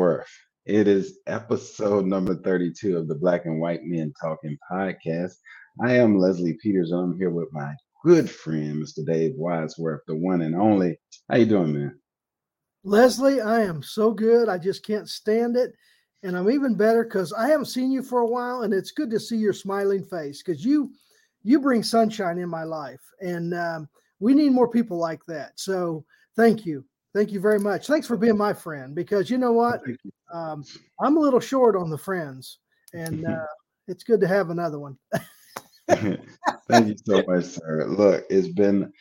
Wadsworth. 0.00 0.28
It 0.64 0.88
is 0.88 1.18
episode 1.26 2.06
number 2.06 2.34
32 2.34 2.96
of 2.96 3.06
the 3.06 3.14
Black 3.14 3.44
and 3.44 3.60
White 3.60 3.82
Men 3.84 4.14
Talking 4.18 4.56
podcast. 4.72 5.34
I 5.84 5.92
am 5.96 6.18
Leslie 6.18 6.56
Peters. 6.62 6.90
and 6.90 7.00
I'm 7.00 7.18
here 7.18 7.28
with 7.28 7.48
my 7.52 7.74
good 8.02 8.30
friend, 8.30 8.82
Mr. 8.82 9.04
Dave 9.04 9.32
Wadsworth, 9.36 10.00
the 10.06 10.16
one 10.16 10.40
and 10.40 10.54
only. 10.54 10.98
How 11.28 11.36
you 11.36 11.44
doing, 11.44 11.74
man? 11.74 12.00
Leslie, 12.82 13.42
I 13.42 13.60
am 13.60 13.82
so 13.82 14.12
good. 14.12 14.48
I 14.48 14.56
just 14.56 14.86
can't 14.86 15.06
stand 15.06 15.58
it. 15.58 15.74
And 16.22 16.34
I'm 16.34 16.50
even 16.50 16.76
better 16.76 17.04
because 17.04 17.34
I 17.34 17.48
haven't 17.48 17.66
seen 17.66 17.92
you 17.92 18.02
for 18.02 18.20
a 18.20 18.26
while, 18.26 18.62
and 18.62 18.72
it's 18.72 18.92
good 18.92 19.10
to 19.10 19.20
see 19.20 19.36
your 19.36 19.52
smiling 19.52 20.04
face 20.04 20.42
because 20.42 20.64
you 20.64 20.92
you 21.42 21.60
bring 21.60 21.82
sunshine 21.82 22.38
in 22.38 22.48
my 22.48 22.64
life, 22.64 23.02
and 23.20 23.52
um, 23.52 23.88
we 24.18 24.32
need 24.32 24.52
more 24.52 24.68
people 24.68 24.96
like 24.96 25.20
that. 25.26 25.52
So 25.56 26.06
thank 26.36 26.64
you. 26.64 26.86
Thank 27.14 27.32
you 27.32 27.40
very 27.40 27.58
much. 27.58 27.86
Thanks 27.86 28.06
for 28.06 28.16
being 28.16 28.36
my 28.36 28.52
friend 28.52 28.94
because 28.94 29.30
you 29.30 29.38
know 29.38 29.52
what? 29.52 29.80
Um, 30.32 30.64
I'm 31.00 31.16
a 31.16 31.20
little 31.20 31.40
short 31.40 31.74
on 31.74 31.90
the 31.90 31.98
friends, 31.98 32.58
and 32.94 33.26
uh, 33.26 33.46
it's 33.88 34.04
good 34.04 34.20
to 34.20 34.28
have 34.28 34.50
another 34.50 34.78
one. 34.78 34.96
Thank 35.88 36.88
you 36.88 36.96
so 37.04 37.24
much, 37.26 37.44
sir. 37.44 37.86
Look, 37.88 38.24
it's 38.30 38.48
been 38.48 38.92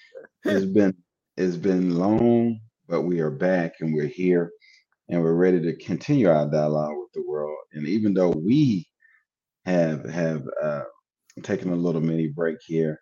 it's 0.44 0.66
been 0.66 0.96
it's 1.38 1.56
been 1.56 1.98
long, 1.98 2.60
but 2.88 3.04
we 3.04 3.20
are 3.20 3.30
back 3.30 3.74
and 3.80 3.94
we're 3.94 4.08
here 4.08 4.52
and 5.10 5.22
we're 5.22 5.34
ready 5.34 5.62
to 5.62 5.76
continue 5.76 6.30
our 6.30 6.50
dialogue 6.50 6.96
with 6.98 7.12
the 7.14 7.24
world. 7.30 7.58
And 7.74 7.88
even 7.88 8.16
though 8.16 8.32
we 8.32 8.88
have 9.66 10.10
have 10.10 10.44
uh, 10.62 10.84
taken 11.44 11.72
a 11.72 11.76
little 11.76 12.02
mini 12.02 12.28
break 12.28 12.58
here, 12.66 13.00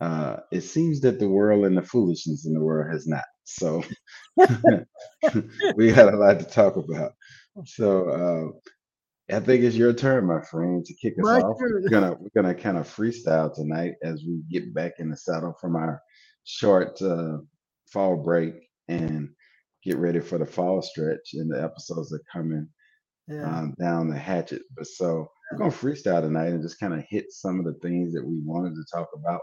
uh, 0.00 0.36
it 0.52 0.62
seems 0.62 1.00
that 1.00 1.18
the 1.18 1.28
world 1.28 1.64
and 1.64 1.76
the 1.76 1.82
foolishness 1.82 2.46
in 2.46 2.52
the 2.52 2.60
world 2.60 2.92
has 2.92 3.06
not. 3.06 3.24
So 3.58 3.82
we 5.76 5.90
had 5.92 6.08
a 6.08 6.16
lot 6.16 6.38
to 6.40 6.44
talk 6.46 6.76
about. 6.76 7.12
So 7.66 8.08
uh, 9.30 9.36
I 9.36 9.40
think 9.40 9.62
it's 9.64 9.76
your 9.76 9.92
turn, 9.92 10.26
my 10.26 10.40
friend, 10.42 10.84
to 10.84 10.94
kick 10.94 11.14
us 11.20 11.24
My 11.24 11.38
off. 11.38 11.58
turn. 11.58 11.72
We're 11.82 11.88
gonna 11.90 12.14
we're 12.18 12.42
gonna 12.42 12.54
kind 12.54 12.78
of 12.78 12.88
freestyle 12.88 13.54
tonight 13.54 13.94
as 14.02 14.24
we 14.26 14.42
get 14.50 14.74
back 14.74 14.94
in 14.98 15.10
the 15.10 15.16
saddle 15.16 15.54
from 15.60 15.76
our 15.76 16.00
short 16.44 17.00
uh, 17.02 17.38
fall 17.92 18.16
break 18.16 18.54
and 18.88 19.28
get 19.84 19.96
ready 19.96 20.20
for 20.20 20.38
the 20.38 20.46
fall 20.46 20.82
stretch 20.82 21.34
and 21.34 21.50
the 21.52 21.62
episodes 21.62 22.10
that 22.10 22.20
are 22.20 22.40
coming 22.40 22.68
Yeah. 23.28 23.44
um, 23.46 23.74
down 23.80 24.08
the 24.10 24.18
hatchet. 24.18 24.62
But 24.76 24.86
so 24.86 25.28
we're 25.52 25.58
gonna 25.58 25.70
freestyle 25.70 26.22
tonight 26.22 26.48
and 26.48 26.62
just 26.62 26.80
kind 26.80 26.94
of 26.94 27.04
hit 27.08 27.26
some 27.30 27.58
of 27.58 27.66
the 27.66 27.74
things 27.80 28.12
that 28.14 28.24
we 28.26 28.40
wanted 28.44 28.74
to 28.74 28.84
talk 28.94 29.08
about 29.14 29.40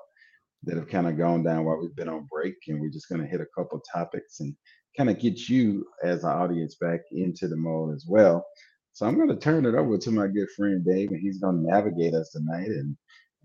that 0.67 0.77
have 0.77 0.89
kind 0.89 1.07
of 1.07 1.17
gone 1.17 1.43
down 1.43 1.65
while 1.65 1.79
we've 1.79 1.95
been 1.95 2.09
on 2.09 2.27
break, 2.31 2.55
and 2.67 2.79
we're 2.79 2.89
just 2.89 3.09
gonna 3.09 3.25
hit 3.25 3.41
a 3.41 3.47
couple 3.55 3.81
topics 3.91 4.39
and 4.41 4.55
kind 4.95 5.09
of 5.09 5.19
get 5.19 5.47
you 5.47 5.85
as 6.03 6.23
an 6.23 6.29
audience 6.29 6.75
back 6.75 7.01
into 7.11 7.47
the 7.47 7.55
mode 7.55 7.95
as 7.95 8.05
well. 8.07 8.45
So 8.93 9.05
I'm 9.05 9.17
gonna 9.17 9.37
turn 9.37 9.65
it 9.65 9.75
over 9.75 9.97
to 9.97 10.11
my 10.11 10.27
good 10.27 10.49
friend 10.55 10.85
Dave, 10.85 11.11
and 11.11 11.21
he's 11.21 11.39
gonna 11.39 11.61
navigate 11.61 12.13
us 12.13 12.31
tonight, 12.31 12.67
and 12.67 12.95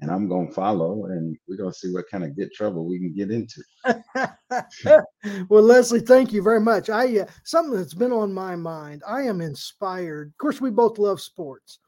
and 0.00 0.10
I'm 0.10 0.28
gonna 0.28 0.50
follow, 0.50 1.06
and 1.06 1.36
we're 1.46 1.56
gonna 1.56 1.72
see 1.72 1.92
what 1.92 2.10
kind 2.10 2.24
of 2.24 2.36
good 2.36 2.50
trouble 2.52 2.84
we 2.84 2.98
can 2.98 3.14
get 3.14 3.30
into. 3.30 3.62
well, 5.48 5.62
Leslie, 5.62 6.00
thank 6.00 6.32
you 6.32 6.42
very 6.42 6.60
much. 6.60 6.90
I 6.90 7.20
uh, 7.20 7.26
something 7.44 7.76
that's 7.76 7.94
been 7.94 8.12
on 8.12 8.32
my 8.32 8.56
mind. 8.56 9.02
I 9.06 9.22
am 9.22 9.40
inspired. 9.40 10.28
Of 10.28 10.38
course, 10.38 10.60
we 10.60 10.70
both 10.70 10.98
love 10.98 11.20
sports, 11.20 11.78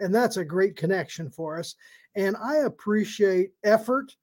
and 0.00 0.14
that's 0.14 0.36
a 0.36 0.44
great 0.44 0.76
connection 0.76 1.30
for 1.30 1.58
us. 1.58 1.74
And 2.14 2.36
I 2.36 2.56
appreciate 2.56 3.52
effort, 3.64 4.14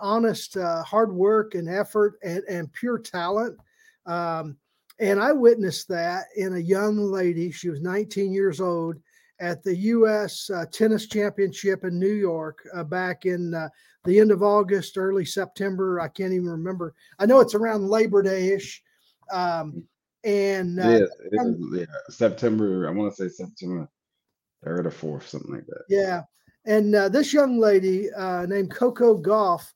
honest, 0.00 0.56
uh, 0.56 0.82
hard 0.82 1.12
work, 1.12 1.54
and 1.54 1.68
effort, 1.68 2.18
and 2.22 2.42
and 2.48 2.72
pure 2.72 2.98
talent. 2.98 3.58
Um, 4.06 4.56
and 5.00 5.20
I 5.20 5.32
witnessed 5.32 5.88
that 5.88 6.26
in 6.36 6.54
a 6.54 6.58
young 6.58 6.96
lady. 6.98 7.52
She 7.52 7.68
was 7.68 7.80
19 7.80 8.32
years 8.32 8.60
old 8.60 8.96
at 9.40 9.62
the 9.62 9.76
U.S. 9.76 10.50
Uh, 10.50 10.64
Tennis 10.72 11.06
Championship 11.06 11.84
in 11.84 11.98
New 11.98 12.12
York 12.12 12.58
uh, 12.74 12.82
back 12.82 13.24
in 13.24 13.54
uh, 13.54 13.68
the 14.04 14.18
end 14.18 14.32
of 14.32 14.42
August, 14.42 14.98
early 14.98 15.24
September. 15.24 16.00
I 16.00 16.08
can't 16.08 16.32
even 16.32 16.48
remember. 16.48 16.94
I 17.18 17.26
know 17.26 17.40
it's 17.40 17.54
around 17.54 17.88
Labor 17.88 18.22
Day 18.22 18.54
ish. 18.54 18.82
Um, 19.30 19.84
and 20.24 20.80
uh, 20.80 20.88
yeah, 20.88 21.42
is, 21.42 21.56
yeah, 21.72 21.84
September. 22.08 22.88
I 22.88 22.90
want 22.90 23.14
to 23.14 23.28
say 23.28 23.32
September 23.32 23.88
third 24.64 24.86
or 24.86 24.90
fourth, 24.90 25.28
something 25.28 25.54
like 25.54 25.66
that. 25.66 25.84
yeah, 25.88 26.22
and 26.64 26.94
uh, 26.94 27.08
this 27.08 27.32
young 27.32 27.58
lady 27.58 28.10
uh, 28.12 28.44
named 28.46 28.70
Coco 28.74 29.16
Gauff, 29.16 29.72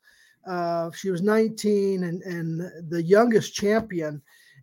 uh, 0.47 0.91
she 0.92 1.10
was 1.10 1.22
19 1.22 2.04
and, 2.04 2.22
and 2.22 2.91
the 2.91 3.03
youngest 3.03 3.54
champion 3.54 4.20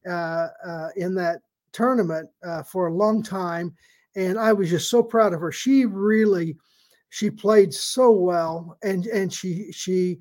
uh, 0.08 0.48
uh, 0.66 0.90
in 0.96 1.16
that 1.16 1.42
tournament 1.72 2.30
uh, 2.44 2.64
for 2.64 2.88
a 2.88 2.94
long 2.94 3.24
time. 3.24 3.76
And 4.16 4.40
I 4.40 4.54
was 4.54 4.70
just 4.70 4.90
so 4.90 5.04
proud 5.04 5.34
of 5.34 5.40
her. 5.40 5.52
She 5.52 5.86
really, 5.86 6.58
she 7.10 7.30
played 7.30 7.74
so 7.74 8.12
well, 8.12 8.78
and 8.84 9.06
and 9.08 9.32
she 9.32 9.72
she 9.72 10.20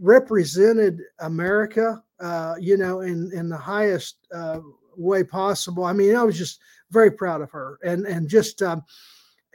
represented 0.00 1.00
America, 1.20 2.02
uh, 2.20 2.54
you 2.60 2.76
know, 2.76 3.00
in 3.00 3.30
in 3.32 3.48
the 3.48 3.56
highest 3.56 4.26
uh, 4.34 4.60
way 4.96 5.24
possible. 5.24 5.84
I 5.84 5.92
mean, 5.92 6.16
I 6.16 6.22
was 6.22 6.38
just 6.38 6.60
very 6.90 7.10
proud 7.10 7.40
of 7.40 7.50
her, 7.50 7.78
and 7.84 8.06
and 8.06 8.28
just. 8.28 8.62
Um, 8.62 8.82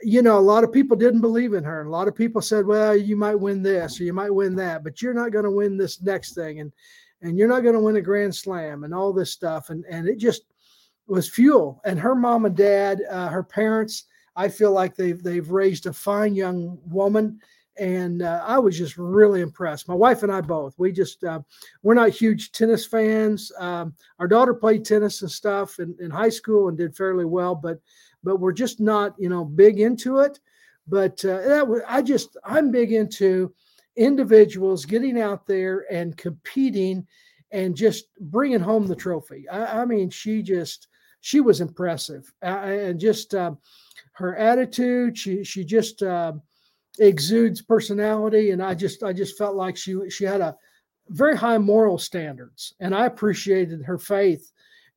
you 0.04 0.22
know, 0.22 0.38
a 0.38 0.40
lot 0.40 0.64
of 0.64 0.72
people 0.72 0.96
didn't 0.96 1.20
believe 1.20 1.54
in 1.54 1.64
her. 1.64 1.80
And 1.80 1.88
a 1.88 1.92
lot 1.92 2.08
of 2.08 2.14
people 2.14 2.42
said, 2.42 2.66
well, 2.66 2.96
you 2.96 3.16
might 3.16 3.34
win 3.34 3.62
this 3.62 4.00
or 4.00 4.04
you 4.04 4.12
might 4.12 4.34
win 4.34 4.54
that, 4.56 4.84
but 4.84 5.00
you're 5.00 5.14
not 5.14 5.32
going 5.32 5.44
to 5.44 5.50
win 5.50 5.76
this 5.76 6.02
next 6.02 6.34
thing. 6.34 6.60
And, 6.60 6.72
and 7.22 7.38
you're 7.38 7.48
not 7.48 7.62
going 7.62 7.74
to 7.74 7.80
win 7.80 7.96
a 7.96 8.02
grand 8.02 8.34
slam 8.34 8.84
and 8.84 8.94
all 8.94 9.12
this 9.12 9.32
stuff. 9.32 9.70
And, 9.70 9.84
and 9.88 10.06
it 10.06 10.18
just 10.18 10.42
was 11.06 11.28
fuel. 11.28 11.80
And 11.84 11.98
her 11.98 12.14
mom 12.14 12.44
and 12.44 12.56
dad, 12.56 13.00
uh, 13.10 13.28
her 13.28 13.42
parents, 13.42 14.04
I 14.36 14.48
feel 14.48 14.72
like 14.72 14.94
they've, 14.94 15.22
they've 15.22 15.48
raised 15.50 15.86
a 15.86 15.92
fine 15.92 16.34
young 16.34 16.78
woman. 16.86 17.40
And 17.76 18.22
uh, 18.22 18.44
I 18.46 18.58
was 18.58 18.78
just 18.78 18.96
really 18.96 19.40
impressed. 19.40 19.88
My 19.88 19.94
wife 19.94 20.22
and 20.22 20.30
I 20.30 20.40
both. 20.40 20.74
We 20.78 20.92
just 20.92 21.24
uh, 21.24 21.40
we're 21.82 21.94
not 21.94 22.10
huge 22.10 22.52
tennis 22.52 22.86
fans. 22.86 23.50
Um, 23.58 23.94
our 24.20 24.28
daughter 24.28 24.54
played 24.54 24.84
tennis 24.84 25.22
and 25.22 25.30
stuff 25.30 25.80
in, 25.80 25.96
in 25.98 26.08
high 26.08 26.28
school 26.28 26.68
and 26.68 26.78
did 26.78 26.96
fairly 26.96 27.24
well, 27.24 27.56
but 27.56 27.80
but 28.24 28.40
we're 28.40 28.52
just 28.52 28.80
not 28.80 29.14
you 29.18 29.28
know 29.28 29.44
big 29.44 29.78
into 29.78 30.18
it. 30.18 30.40
But 30.86 31.24
uh, 31.24 31.40
that 31.42 31.66
was, 31.68 31.82
i 31.86 32.02
just 32.02 32.36
i'm 32.44 32.70
big 32.70 32.92
into 32.92 33.52
individuals 33.96 34.84
getting 34.84 35.20
out 35.20 35.46
there 35.46 35.86
and 35.90 36.16
competing 36.16 37.06
and 37.52 37.76
just 37.76 38.06
bringing 38.20 38.60
home 38.60 38.86
the 38.86 38.96
trophy. 38.96 39.48
I, 39.48 39.82
I 39.82 39.84
mean 39.84 40.10
she 40.10 40.42
just 40.42 40.88
she 41.20 41.40
was 41.40 41.60
impressive. 41.60 42.32
And 42.42 42.98
just 42.98 43.34
uh, 43.34 43.52
her 44.12 44.36
attitude 44.36 45.16
she 45.16 45.44
she 45.44 45.64
just 45.64 46.02
uh, 46.02 46.32
exudes 46.98 47.62
personality. 47.62 48.50
And 48.50 48.62
i 48.62 48.74
just 48.74 49.02
i 49.02 49.12
just 49.12 49.38
felt 49.38 49.56
like 49.56 49.76
she 49.76 50.10
she 50.10 50.24
had 50.24 50.40
a 50.40 50.56
very 51.08 51.36
high 51.36 51.58
moral 51.58 51.98
standards. 51.98 52.74
And 52.80 52.94
i 52.94 53.06
appreciated 53.06 53.82
her 53.82 53.98
faith 53.98 54.50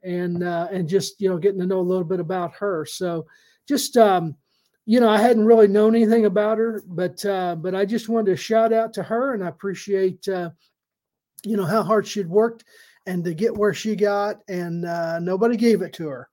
and 0.03 0.44
uh, 0.44 0.67
and 0.71 0.88
just 0.88 1.19
you 1.19 1.29
know 1.29 1.38
getting 1.38 1.59
to 1.59 1.65
know 1.65 1.79
a 1.79 1.81
little 1.81 2.03
bit 2.03 2.19
about 2.19 2.53
her. 2.55 2.85
So 2.85 3.27
just 3.67 3.97
um, 3.97 4.35
you 4.85 4.99
know 4.99 5.09
I 5.09 5.19
hadn't 5.19 5.45
really 5.45 5.67
known 5.67 5.95
anything 5.95 6.25
about 6.25 6.57
her, 6.57 6.83
but 6.88 7.23
uh, 7.25 7.55
but 7.55 7.75
I 7.75 7.85
just 7.85 8.09
wanted 8.09 8.31
to 8.31 8.38
shout 8.38 8.73
out 8.73 8.94
to 8.94 9.03
her 9.03 9.33
and 9.33 9.44
I 9.44 9.47
appreciate 9.47 10.27
uh, 10.27 10.51
you 11.44 11.57
know 11.57 11.65
how 11.65 11.83
hard 11.83 12.07
she'd 12.07 12.27
worked 12.29 12.63
and 13.05 13.23
to 13.23 13.33
get 13.33 13.55
where 13.55 13.73
she 13.73 13.95
got, 13.95 14.41
and 14.49 14.85
uh, 14.85 15.19
nobody 15.19 15.55
gave 15.55 15.81
it 15.81 15.94
to 15.94 16.07
her. 16.07 16.29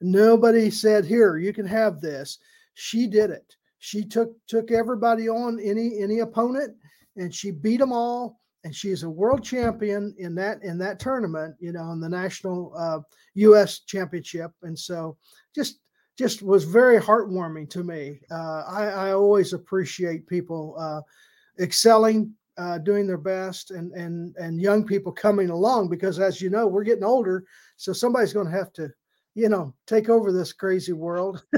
Nobody 0.00 0.70
said 0.70 1.04
here 1.04 1.38
you 1.38 1.52
can 1.52 1.66
have 1.66 2.00
this. 2.00 2.38
She 2.74 3.06
did 3.06 3.30
it. 3.30 3.56
She 3.78 4.04
took 4.04 4.32
took 4.46 4.70
everybody 4.70 5.28
on 5.28 5.60
any 5.60 6.00
any 6.00 6.20
opponent, 6.20 6.76
and 7.16 7.34
she 7.34 7.50
beat 7.50 7.78
them 7.78 7.92
all 7.92 8.40
and 8.64 8.74
she's 8.74 9.02
a 9.02 9.10
world 9.10 9.44
champion 9.44 10.14
in 10.18 10.34
that 10.34 10.62
in 10.62 10.78
that 10.78 10.98
tournament 10.98 11.54
you 11.60 11.72
know 11.72 11.92
in 11.92 12.00
the 12.00 12.08
national 12.08 12.72
uh, 12.76 13.00
us 13.36 13.80
championship. 13.80 14.52
And 14.62 14.78
so 14.78 15.16
just 15.54 15.80
just 16.18 16.42
was 16.42 16.64
very 16.64 16.98
heartwarming 16.98 17.68
to 17.70 17.84
me. 17.84 18.20
Uh, 18.30 18.62
I, 18.66 18.84
I 18.86 19.12
always 19.12 19.52
appreciate 19.52 20.26
people 20.26 20.74
uh, 20.78 21.02
excelling 21.62 22.32
uh, 22.56 22.78
doing 22.78 23.06
their 23.06 23.18
best 23.18 23.70
and 23.70 23.92
and 23.92 24.34
and 24.36 24.60
young 24.60 24.84
people 24.84 25.12
coming 25.12 25.50
along 25.50 25.88
because 25.88 26.18
as 26.18 26.40
you 26.40 26.50
know 26.50 26.66
we're 26.66 26.84
getting 26.84 27.04
older. 27.04 27.44
So 27.76 27.92
somebody's 27.92 28.32
going 28.32 28.46
to 28.46 28.56
have 28.56 28.72
to 28.74 28.90
you 29.34 29.48
know 29.48 29.74
take 29.86 30.08
over 30.08 30.32
this 30.32 30.52
crazy 30.52 30.92
world. 30.92 31.44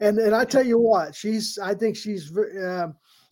And 0.00 0.18
and 0.18 0.34
i 0.34 0.44
tell 0.44 0.64
you 0.64 0.78
what 0.78 1.14
she's 1.14 1.58
i 1.58 1.74
think 1.74 1.96
she's 1.96 2.36
uh, 2.36 2.88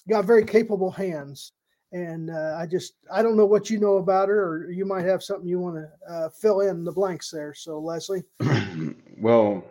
got 0.08 0.24
very 0.24 0.44
capable 0.44 0.90
hands 0.90 1.52
and 1.92 2.30
uh, 2.30 2.56
I 2.58 2.66
just 2.66 2.94
I 3.12 3.22
don't 3.22 3.36
know 3.36 3.46
what 3.46 3.70
you 3.70 3.78
know 3.78 3.96
about 3.96 4.28
her, 4.28 4.42
or 4.42 4.70
you 4.70 4.84
might 4.84 5.04
have 5.04 5.22
something 5.22 5.48
you 5.48 5.58
want 5.58 5.76
to 5.76 6.12
uh, 6.12 6.28
fill 6.28 6.60
in 6.60 6.84
the 6.84 6.92
blanks 6.92 7.30
there. 7.30 7.54
So 7.54 7.78
Leslie, 7.78 8.24
well, 9.18 9.64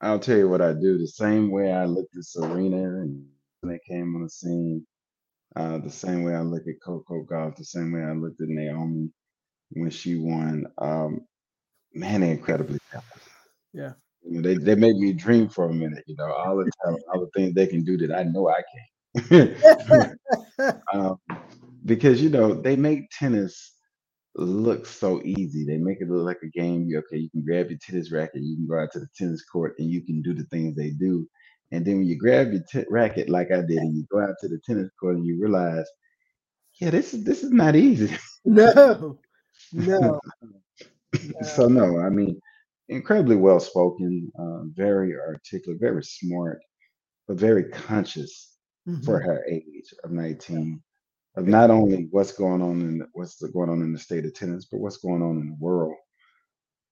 I'll 0.00 0.18
tell 0.18 0.36
you 0.36 0.48
what 0.48 0.62
I 0.62 0.72
do. 0.72 0.98
The 0.98 1.08
same 1.08 1.50
way 1.50 1.72
I 1.72 1.84
looked 1.84 2.16
at 2.16 2.24
Serena 2.24 3.00
and 3.00 3.24
when 3.60 3.72
they 3.72 3.80
came 3.86 4.14
on 4.14 4.22
the 4.22 4.30
scene, 4.30 4.86
uh, 5.56 5.78
the 5.78 5.90
same 5.90 6.22
way 6.22 6.34
I 6.34 6.40
look 6.40 6.66
at 6.68 6.80
Coco 6.80 7.24
Gauff, 7.24 7.56
the 7.56 7.64
same 7.64 7.92
way 7.92 8.02
I 8.02 8.12
looked 8.12 8.40
at 8.40 8.48
Naomi 8.48 9.10
when 9.70 9.90
she 9.90 10.16
won. 10.16 10.66
Um, 10.78 11.22
man, 11.92 12.20
they're 12.20 12.30
incredibly 12.30 12.78
talented. 12.90 13.22
Yeah. 13.72 13.92
You 14.22 14.40
know, 14.40 14.42
they 14.42 14.56
they 14.56 14.74
make 14.74 14.96
me 14.96 15.12
dream 15.12 15.48
for 15.48 15.66
a 15.66 15.72
minute. 15.72 16.04
You 16.06 16.16
know, 16.16 16.32
all 16.32 16.56
the 16.56 16.70
time, 16.84 16.96
all 17.12 17.20
the 17.20 17.30
things 17.34 17.54
they 17.54 17.66
can 17.66 17.84
do 17.84 17.96
that 17.98 18.12
I 18.12 18.24
know 18.24 18.48
I 18.48 18.56
can't. 18.56 18.92
um, 20.92 21.18
because 21.84 22.22
you 22.22 22.30
know 22.30 22.54
they 22.54 22.76
make 22.76 23.10
tennis 23.10 23.74
look 24.36 24.86
so 24.86 25.22
easy. 25.24 25.64
They 25.66 25.78
make 25.78 26.00
it 26.00 26.08
look 26.10 26.24
like 26.26 26.40
a 26.44 26.48
game. 26.58 26.86
You- 26.88 26.98
Okay, 27.00 27.18
you 27.18 27.30
can 27.30 27.44
grab 27.44 27.70
your 27.70 27.78
tennis 27.80 28.12
racket, 28.12 28.42
you 28.42 28.56
can 28.56 28.66
go 28.68 28.80
out 28.80 28.90
to 28.92 29.00
the 29.00 29.08
tennis 29.16 29.44
court, 29.44 29.74
and 29.78 29.90
you 29.90 30.02
can 30.04 30.22
do 30.22 30.34
the 30.34 30.44
things 30.44 30.76
they 30.76 30.90
do. 30.90 31.26
And 31.72 31.84
then 31.84 31.98
when 31.98 32.06
you 32.06 32.18
grab 32.18 32.52
your 32.52 32.62
t- 32.72 32.86
racket, 32.90 33.28
like 33.28 33.50
I 33.52 33.62
did, 33.62 33.78
and 33.78 33.96
you 33.96 34.06
go 34.10 34.20
out 34.20 34.36
to 34.40 34.48
the 34.48 34.60
tennis 34.66 34.90
court, 35.00 35.16
and 35.16 35.26
you 35.26 35.38
realize, 35.40 35.86
yeah, 36.80 36.90
this 36.90 37.14
is 37.14 37.24
this 37.24 37.42
is 37.42 37.52
not 37.52 37.76
easy. 37.76 38.14
no, 38.44 39.18
no. 39.72 40.20
so 41.42 41.68
no, 41.68 41.98
I 42.00 42.08
mean, 42.10 42.40
incredibly 42.88 43.36
well 43.36 43.60
spoken, 43.60 44.30
uh, 44.38 44.64
very 44.74 45.14
articulate, 45.16 45.80
very 45.80 46.02
smart, 46.04 46.60
but 47.28 47.38
very 47.38 47.64
conscious 47.64 48.47
for 49.04 49.18
Mhm. 49.18 49.22
her 49.22 49.44
age 49.46 49.94
of 50.04 50.10
19 50.10 50.82
of 51.36 51.46
not 51.46 51.70
only 51.70 52.08
what's 52.10 52.32
going 52.32 52.62
on 52.62 52.80
in 52.80 52.98
the, 52.98 53.06
what's 53.12 53.40
going 53.42 53.70
on 53.70 53.82
in 53.82 53.92
the 53.92 53.98
state 53.98 54.24
of 54.24 54.34
tennis, 54.34 54.66
but 54.66 54.80
what's 54.80 54.98
going 54.98 55.22
on 55.22 55.38
in 55.40 55.48
the 55.48 55.56
world 55.60 55.96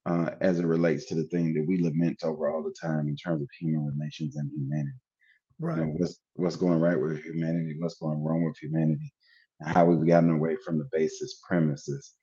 uh, 0.06 0.31
as 0.40 0.58
it 0.60 0.66
relates 0.66 1.06
to 1.06 1.14
the 1.14 1.25
thing 1.25 1.52
that 1.54 1.64
we 1.66 1.82
lament 1.82 2.19
over 2.25 2.48
all 2.50 2.62
the 2.62 2.75
time 2.81 3.08
in 3.08 3.16
terms 3.16 3.43
of 3.43 3.48
human 3.58 3.84
relations 3.87 4.37
and 4.37 4.50
humanity. 4.52 4.93
You 5.75 5.82
know, 5.82 5.88
Right. 5.88 5.94
what's 5.98 6.20
what's 6.34 6.56
going 6.56 6.81
right 6.81 7.00
with 7.00 7.22
humanity, 7.25 7.76
what's 7.78 7.96
going 7.99 8.22
wrong 8.22 8.44
with 8.44 8.58
humanity, 8.58 9.12
and 9.60 9.75
how 9.75 9.87
we've 9.87 10.06
gotten 10.06 10.31
away 10.31 10.56
from 10.64 10.78
the 10.78 10.88
basis 10.92 11.40
premises 11.49 12.14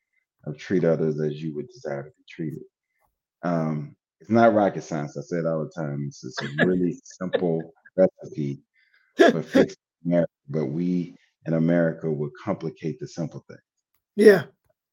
of 0.45 0.57
treat 0.57 0.83
others 0.85 1.19
as 1.19 1.41
you 1.41 1.53
would 1.55 1.67
desire 1.69 2.03
to 2.03 2.09
be 2.11 2.23
treated. 2.29 2.63
Um, 3.43 3.95
it's 4.21 4.29
not 4.29 4.53
rocket 4.53 4.83
science. 4.83 5.17
I 5.17 5.21
say 5.21 5.37
it 5.37 5.45
all 5.45 5.63
the 5.65 5.71
time. 5.71 6.05
It's 6.07 6.21
just 6.21 6.41
a 6.43 6.47
really 6.59 6.99
simple 7.03 7.73
recipe 7.97 8.61
for 9.17 9.43
fixing 9.43 9.77
America, 10.05 10.31
but 10.49 10.65
we 10.65 11.15
in 11.45 11.53
America 11.53 12.09
would 12.11 12.31
complicate 12.43 12.99
the 12.99 13.07
simple 13.07 13.43
thing. 13.47 13.57
Yeah. 14.15 14.43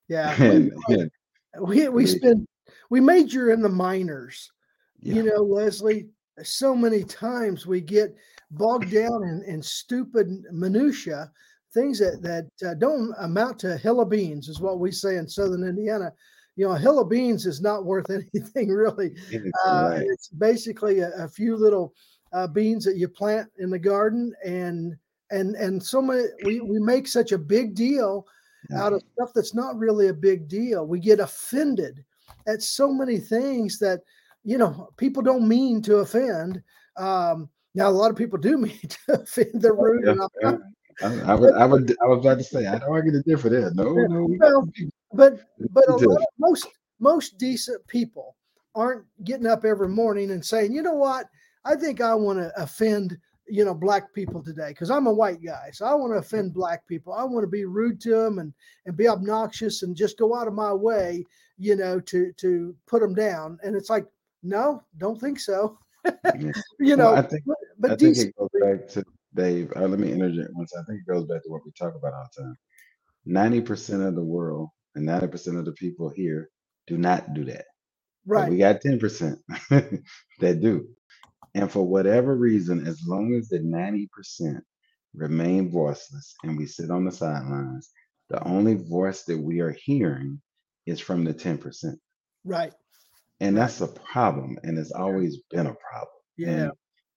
Yeah. 0.09 0.35
And, 0.43 0.73
and 0.89 1.11
We 1.61 1.89
we 1.89 2.07
spend 2.07 2.47
we 2.91 3.01
major 3.01 3.51
in 3.51 3.63
the 3.63 3.69
minors. 3.69 4.51
yeah, 5.01 5.15
You 5.15 5.23
know, 5.25 5.43
Leslie, 5.43 6.09
so 6.43 6.75
many 6.75 7.05
times 7.05 7.67
we 7.67 7.81
get 7.81 8.15
bogged 8.53 8.91
down 8.93 9.23
in, 9.25 9.43
in 9.47 9.63
stupid 9.63 10.29
minutia, 10.53 11.31
things 11.73 11.99
that 11.99 12.23
that 12.23 12.69
uh, 12.69 12.75
don't 12.75 13.15
amount 13.19 13.59
to 13.61 13.75
a 13.75 13.77
hill 13.77 14.01
of 14.01 14.11
beans, 14.11 14.49
is 14.49 14.61
what 14.61 14.79
we 14.81 14.91
say 14.93 15.17
in 15.17 15.29
Southern 15.29 15.65
Indiana. 15.65 16.13
You 16.57 16.67
know, 16.67 16.73
a 16.73 16.79
hill 16.79 16.99
of 16.99 17.09
beans 17.09 17.47
is 17.47 17.61
not 17.61 17.85
worth 17.85 18.11
anything 18.35 18.69
really. 18.69 19.13
it's 19.31 19.51
Uh, 19.67 19.89
right. 19.91 20.07
It's 20.07 20.29
basically 20.29 21.01
a, 21.01 21.11
a 21.25 21.29
few 21.29 21.57
little 21.57 21.95
uh, 22.33 22.47
beans 22.47 22.85
that 22.85 22.97
you 22.97 23.09
plant 23.09 23.49
in 23.59 23.71
the 23.71 23.79
garden, 23.79 24.33
and 24.45 24.97
and 25.31 25.55
and 25.57 25.83
so 25.83 26.01
many. 26.01 26.25
We 26.45 26.61
we 26.61 26.79
make 26.79 27.09
such 27.09 27.33
a 27.33 27.39
big 27.39 27.75
deal 27.75 28.27
out 28.77 28.93
of 28.93 29.03
stuff 29.15 29.31
that's 29.35 29.55
not 29.55 29.79
really 29.79 30.09
a 30.09 30.15
big 30.15 30.49
deal. 30.49 30.87
We 30.87 31.01
get 31.01 31.21
offended 31.21 32.05
at 32.47 32.63
so 32.63 32.93
many 32.93 33.19
things 33.19 33.79
that 33.79 34.01
you 34.45 34.59
know 34.59 34.91
people 34.97 35.23
don't 35.23 35.49
mean 35.49 35.83
to 35.83 35.99
offend. 35.99 36.63
Um, 36.97 37.49
now 37.75 37.89
a 37.89 37.91
lot 37.91 38.11
of 38.11 38.17
people 38.17 38.39
do 38.39 38.57
mean 38.59 38.81
to 39.07 39.21
offend. 39.21 39.63
They're 39.63 39.75
rude. 39.75 40.05
Yeah, 40.05 40.27
yeah. 40.43 40.57
I, 41.03 41.33
I 41.33 41.35
would, 41.35 41.55
I 41.55 41.65
would, 41.65 41.97
I 42.03 42.07
was 42.09 42.19
about 42.19 42.39
to 42.39 42.45
say, 42.45 42.67
I 42.67 42.79
don't 42.79 42.91
argue 42.91 43.13
the 43.13 43.23
difference 43.23 43.57
there. 43.57 43.73
No, 43.75 43.97
Yeah, 43.97 44.07
no, 44.09 44.29
well, 44.39 44.69
but 45.13 45.41
but 45.71 45.89
a 45.89 45.97
lot 45.97 46.23
most 46.39 46.67
most 46.99 47.39
decent 47.39 47.85
people 47.87 48.37
aren't 48.75 49.05
getting 49.25 49.47
up 49.47 49.65
every 49.65 49.89
morning 49.89 50.31
and 50.31 50.45
saying, 50.45 50.73
you 50.73 50.83
know 50.83 50.95
what, 50.95 51.27
I 51.67 51.77
think 51.77 52.03
I 52.03 52.15
want 52.17 52.41
to 52.41 52.53
offend 52.63 53.19
you 53.49 53.65
know 53.65 53.75
black 53.75 54.15
people 54.15 54.43
today 54.43 54.71
because 54.71 54.91
I'm 54.91 55.09
a 55.09 55.15
white 55.15 55.43
guy, 55.45 55.71
so 55.73 55.87
I 55.87 55.95
want 55.95 56.15
to 56.15 56.19
offend 56.19 56.55
black 56.55 56.87
people. 56.89 57.15
I 57.15 57.25
want 57.25 57.45
to 57.45 57.49
be 57.51 57.67
rude 57.67 58.01
to 58.03 58.11
them 58.11 58.41
and 58.41 58.55
and 58.87 58.97
be 58.97 59.09
obnoxious 59.09 59.83
and 59.85 59.97
just 59.97 60.19
go 60.19 60.37
out 60.37 60.49
of 60.49 60.55
my 60.55 60.75
way, 60.75 61.27
you 61.59 61.77
know, 61.77 62.01
to 62.01 62.33
to 62.39 62.77
put 62.89 63.03
them 63.03 63.15
down. 63.15 63.59
And 63.65 63.77
it's 63.77 63.91
like, 63.91 64.07
no, 64.45 64.83
don't 64.99 65.21
think 65.21 65.41
so. 65.41 65.79
You 66.81 66.97
Well, 66.97 66.97
know, 66.97 67.15
I 67.15 67.23
think 67.23 67.45
but, 67.47 67.57
but 67.79 67.93
I 67.93 67.97
think 67.97 68.19
it 68.19 68.35
goes 68.37 68.51
back 68.61 68.89
to 68.91 69.05
Dave. 69.35 69.73
Uh, 69.77 69.89
let 69.89 70.01
me 70.01 70.13
interject 70.13 70.51
once. 70.55 70.73
I 70.79 70.83
think 70.85 71.01
it 71.07 71.13
goes 71.13 71.27
back 71.27 71.43
to 71.45 71.51
what 71.51 71.63
we 71.65 71.73
talk 71.79 71.95
about 71.97 72.15
all 72.15 72.29
the 72.37 72.43
time. 72.43 72.57
Ninety 73.27 73.61
percent 73.63 74.03
of 74.03 74.15
the 74.17 74.25
world 74.25 74.71
and 74.95 75.07
ninety 75.07 75.29
percent 75.29 75.59
of 75.59 75.65
the 75.67 75.73
people 75.73 76.11
here 76.11 76.51
do 76.89 76.99
not 76.99 77.35
do 77.35 77.45
that. 77.47 77.67
But 78.35 78.45
right. 78.45 78.49
we 78.49 78.59
got 78.59 78.81
ten 78.83 78.99
percent 79.01 79.39
that 79.71 80.61
do. 80.61 80.89
And 81.55 81.71
for 81.71 81.87
whatever 81.87 82.37
reason, 82.37 82.87
as 82.87 83.01
long 83.07 83.35
as 83.35 83.49
the 83.49 83.61
ninety 83.61 84.09
percent 84.13 84.63
remain 85.15 85.71
voiceless 85.71 86.35
and 86.45 86.57
we 86.57 86.67
sit 86.67 86.91
on 86.91 87.05
the 87.05 87.13
sidelines, 87.13 87.91
the 88.29 88.43
only 88.45 88.75
voice 88.75 89.25
that 89.25 89.39
we 89.39 89.61
are 89.61 89.77
hearing 89.85 90.41
is 90.87 91.01
from 91.01 91.25
the 91.25 91.33
ten 91.33 91.59
percent. 91.59 91.99
Right. 92.45 92.73
And 93.41 93.57
that's 93.57 93.81
a 93.81 93.89
problem. 93.89 94.59
And 94.63 94.79
it's 94.79 94.93
always 94.93 95.39
been 95.51 95.67
a 95.67 95.75
problem. 95.75 96.23
Yeah. 96.37 96.49
And 96.49 96.73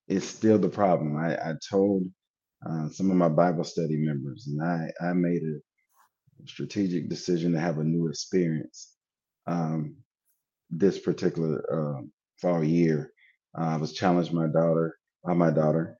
it's 0.07 0.25
still 0.25 0.57
the 0.57 0.69
problem. 0.69 1.15
I, 1.15 1.35
I 1.35 1.53
told 1.69 2.03
uh, 2.67 2.89
some 2.89 3.11
of 3.11 3.17
my 3.17 3.29
Bible 3.29 3.63
study 3.63 3.97
members, 3.97 4.47
and 4.47 4.61
I, 4.61 4.89
I 5.05 5.13
made 5.13 5.41
a 5.43 6.47
strategic 6.47 7.09
decision 7.09 7.53
to 7.53 7.59
have 7.59 7.77
a 7.77 7.83
new 7.83 8.09
experience 8.09 8.95
um, 9.47 9.95
this 10.69 10.97
particular 10.97 11.63
uh, 11.71 12.01
fall 12.41 12.63
year. 12.63 13.12
Uh, 13.57 13.63
I 13.63 13.77
was 13.77 13.93
challenged 13.93 14.33
my 14.33 14.47
daughter 14.47 14.97
by 15.23 15.33
my 15.33 15.51
daughter 15.51 15.97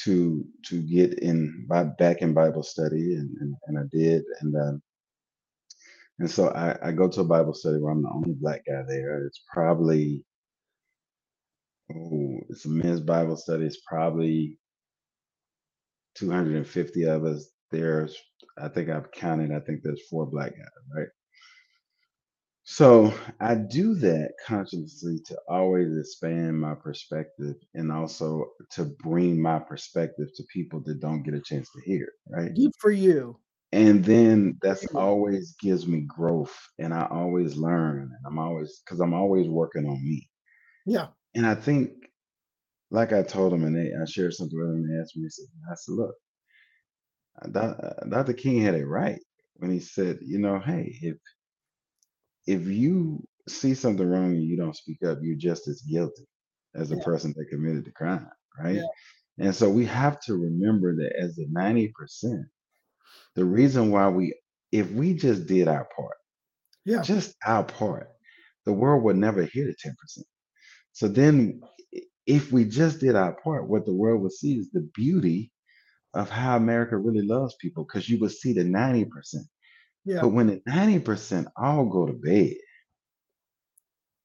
to 0.00 0.44
to 0.66 0.82
get 0.82 1.18
in 1.20 1.66
by, 1.68 1.84
back 1.84 2.22
in 2.22 2.34
Bible 2.34 2.62
study, 2.62 3.14
and, 3.14 3.36
and, 3.40 3.56
and 3.66 3.78
I 3.78 3.82
did. 3.90 4.24
And 4.40 4.56
um, 4.56 4.82
and 6.18 6.30
so 6.30 6.48
I, 6.50 6.88
I 6.88 6.92
go 6.92 7.08
to 7.08 7.20
a 7.20 7.24
Bible 7.24 7.54
study 7.54 7.78
where 7.78 7.92
I'm 7.92 8.02
the 8.02 8.10
only 8.10 8.32
black 8.32 8.62
guy 8.66 8.82
there. 8.86 9.26
It's 9.26 9.42
probably 9.52 10.24
oh, 11.94 12.40
it's 12.48 12.64
a 12.64 12.68
men's 12.68 13.00
Bible 13.00 13.36
study. 13.36 13.66
It's 13.66 13.80
probably 13.86 14.58
250 16.16 17.04
of 17.04 17.24
us. 17.24 17.48
There's, 17.70 18.16
I 18.58 18.68
think 18.68 18.88
I've 18.88 19.10
counted. 19.10 19.52
I 19.52 19.60
think 19.60 19.82
there's 19.82 20.06
four 20.08 20.26
black 20.26 20.52
guys, 20.52 20.68
right? 20.94 21.08
So 22.64 23.12
I 23.40 23.54
do 23.56 23.94
that 23.96 24.32
consciously 24.46 25.20
to 25.26 25.38
always 25.48 25.96
expand 25.98 26.58
my 26.60 26.74
perspective 26.74 27.56
and 27.74 27.92
also 27.92 28.46
to 28.72 28.84
bring 29.02 29.40
my 29.40 29.58
perspective 29.58 30.28
to 30.36 30.42
people 30.52 30.80
that 30.86 31.00
don't 31.00 31.22
get 31.22 31.34
a 31.34 31.40
chance 31.40 31.70
to 31.72 31.80
hear, 31.84 32.04
it, 32.04 32.10
right? 32.30 32.54
Good 32.54 32.72
for 32.78 32.90
you. 32.90 33.38
and 33.72 34.04
then 34.04 34.58
that's 34.62 34.86
always 34.94 35.54
gives 35.60 35.86
me 35.86 36.02
growth 36.02 36.54
and 36.78 36.94
i 36.94 37.06
always 37.10 37.56
learn 37.56 38.02
and 38.02 38.26
i'm 38.26 38.38
always 38.38 38.80
because 38.84 39.00
i'm 39.00 39.14
always 39.14 39.48
working 39.48 39.86
on 39.88 40.02
me 40.04 40.28
Yeah. 40.86 41.08
and 41.34 41.46
i 41.46 41.54
think 41.54 41.90
like 42.90 43.12
i 43.12 43.22
told 43.22 43.52
them 43.52 43.64
and 43.64 43.76
they 43.76 43.92
i 44.00 44.04
shared 44.04 44.32
something 44.34 44.58
with 44.58 44.68
them 44.68 44.76
and 44.84 44.90
they 44.90 45.00
asked 45.02 45.16
me 45.16 45.24
they 45.24 45.28
said, 45.30 45.46
i 45.70 45.74
said 45.74 45.94
look 45.94 46.14
uh, 47.42 47.48
Doc- 47.48 47.80
uh, 47.82 48.06
dr 48.08 48.32
king 48.34 48.60
had 48.60 48.74
it 48.74 48.86
right 48.86 49.20
when 49.56 49.70
he 49.70 49.80
said 49.80 50.18
you 50.22 50.38
know 50.38 50.58
hey 50.60 50.96
if 51.02 51.16
if 52.46 52.66
you 52.66 53.26
see 53.48 53.74
something 53.74 54.08
wrong 54.08 54.32
and 54.32 54.44
you 54.44 54.56
don't 54.56 54.76
speak 54.76 55.02
up 55.04 55.18
you're 55.22 55.36
just 55.36 55.68
as 55.68 55.82
guilty 55.82 56.26
as 56.74 56.88
the 56.88 56.96
Yeah. 56.96 57.04
person 57.04 57.34
that 57.36 57.46
committed 57.50 57.84
the 57.84 57.92
crime 57.92 58.28
right 58.58 58.76
Yeah. 58.76 58.88
and 59.38 59.54
so 59.54 59.70
we 59.70 59.84
have 59.86 60.20
to 60.22 60.34
remember 60.36 60.96
that 60.96 61.16
as 61.18 61.36
the 61.36 61.46
90% 61.48 62.44
the 63.34 63.44
reason 63.44 63.90
why 63.90 64.08
we 64.08 64.34
if 64.72 64.90
we 64.92 65.14
just 65.14 65.46
did 65.46 65.68
our 65.68 65.88
part 65.96 66.16
Yeah. 66.84 67.02
just 67.02 67.36
our 67.46 67.64
part 67.64 68.08
the 68.66 68.72
world 68.72 69.04
would 69.04 69.16
never 69.16 69.44
hear 69.44 69.66
the 69.66 69.74
10% 69.74 69.94
so 70.92 71.08
then 71.08 71.60
if 72.26 72.52
we 72.52 72.64
just 72.64 73.00
did 73.00 73.16
our 73.16 73.34
part 73.42 73.68
what 73.68 73.86
the 73.86 73.94
world 73.94 74.22
would 74.22 74.32
see 74.32 74.58
is 74.58 74.70
the 74.70 74.88
beauty 74.94 75.52
of 76.14 76.30
how 76.30 76.56
america 76.56 76.96
really 76.96 77.26
loves 77.26 77.56
people 77.60 77.84
because 77.84 78.08
you 78.08 78.18
would 78.20 78.32
see 78.32 78.52
the 78.52 78.64
90% 78.64 79.08
Yeah. 80.04 80.20
but 80.20 80.28
when 80.28 80.46
the 80.48 80.60
90% 80.68 81.46
all 81.56 81.86
go 81.86 82.06
to 82.06 82.12
bed 82.12 82.54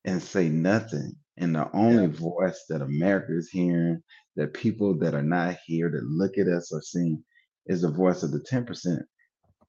and 0.06 0.22
say 0.22 0.50
nothing 0.50 1.16
and 1.38 1.56
the 1.56 1.70
only 1.74 2.08
voice 2.08 2.66
that 2.70 2.82
america 2.82 3.36
is 3.38 3.50
hearing 3.50 4.02
that 4.36 4.54
people 4.54 4.98
that 5.00 5.14
are 5.14 5.24
not 5.24 5.58
here 5.66 5.90
that 5.90 6.04
look 6.04 6.38
at 6.38 6.48
us 6.48 6.74
are 6.74 6.82
seeing 6.82 7.24
is 7.68 7.82
the 7.82 7.92
voice 7.92 8.24
of 8.24 8.32
the 8.32 8.40
10% 8.40 9.02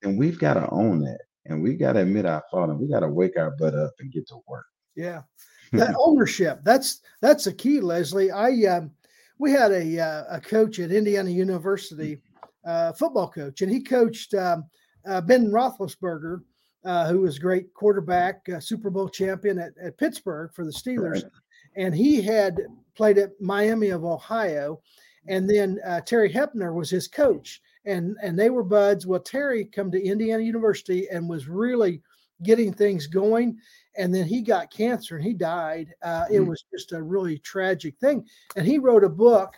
and 0.02 0.18
we've 0.18 0.38
got 0.38 0.54
to 0.54 0.68
own 0.70 1.00
that 1.00 1.20
and 1.46 1.62
we 1.62 1.74
got 1.74 1.94
to 1.94 2.00
admit 2.00 2.26
our 2.26 2.42
fault 2.50 2.70
and 2.70 2.78
we 2.78 2.88
got 2.88 3.00
to 3.00 3.08
wake 3.08 3.36
our 3.36 3.52
butt 3.52 3.74
up 3.74 3.92
and 4.00 4.12
get 4.12 4.26
to 4.28 4.36
work 4.46 4.66
Yeah. 4.96 5.22
That 5.72 5.94
ownership. 5.96 6.58
That's 6.64 7.00
that's 7.22 7.44
the 7.44 7.52
key, 7.52 7.80
Leslie. 7.80 8.32
I 8.32 8.50
um 8.64 8.90
we 9.38 9.52
had 9.52 9.70
a 9.70 10.00
uh, 10.00 10.24
a 10.28 10.40
coach 10.40 10.80
at 10.80 10.90
Indiana 10.90 11.30
University, 11.30 12.18
uh, 12.66 12.92
football 12.92 13.28
coach, 13.30 13.62
and 13.62 13.70
he 13.70 13.80
coached 13.80 14.34
um, 14.34 14.64
uh, 15.07 15.21
Ben 15.21 15.50
Roethlisberger, 15.50 16.42
uh, 16.85 17.09
who 17.09 17.21
was 17.21 17.38
great 17.38 17.73
quarterback, 17.75 18.49
uh, 18.49 18.61
Super 18.61 18.90
Bowl 18.90 19.09
champion 19.09 19.59
at, 19.59 19.73
at 19.83 19.99
Pittsburgh 19.99 20.50
for 20.54 20.64
the 20.64 20.73
Steelers. 20.73 21.23
Right. 21.23 21.33
and 21.76 21.95
he 21.95 22.21
had 22.21 22.61
played 22.95 23.19
at 23.19 23.40
Miami 23.40 23.90
of 23.90 24.04
Ohio, 24.04 24.80
and 25.28 25.49
then 25.49 25.78
uh, 25.87 26.00
Terry 26.00 26.33
Hoeppner 26.33 26.75
was 26.75 26.90
his 26.90 27.07
coach, 27.09 27.61
and 27.85 28.16
and 28.23 28.38
they 28.38 28.50
were 28.50 28.64
buds. 28.64 29.07
Well, 29.07 29.21
Terry 29.21 29.64
come 29.64 29.90
to 29.90 30.02
Indiana 30.02 30.42
University 30.42 31.09
and 31.09 31.28
was 31.28 31.49
really 31.49 32.02
getting 32.42 32.73
things 32.73 33.07
going, 33.07 33.59
and 33.97 34.14
then 34.14 34.26
he 34.26 34.40
got 34.40 34.71
cancer 34.71 35.16
and 35.16 35.25
he 35.25 35.35
died. 35.35 35.92
Uh, 36.02 36.25
mm-hmm. 36.25 36.35
It 36.35 36.47
was 36.47 36.64
just 36.73 36.92
a 36.92 37.02
really 37.02 37.38
tragic 37.38 37.99
thing, 37.99 38.26
and 38.57 38.66
he 38.66 38.78
wrote 38.78 39.04
a 39.04 39.09
book, 39.09 39.54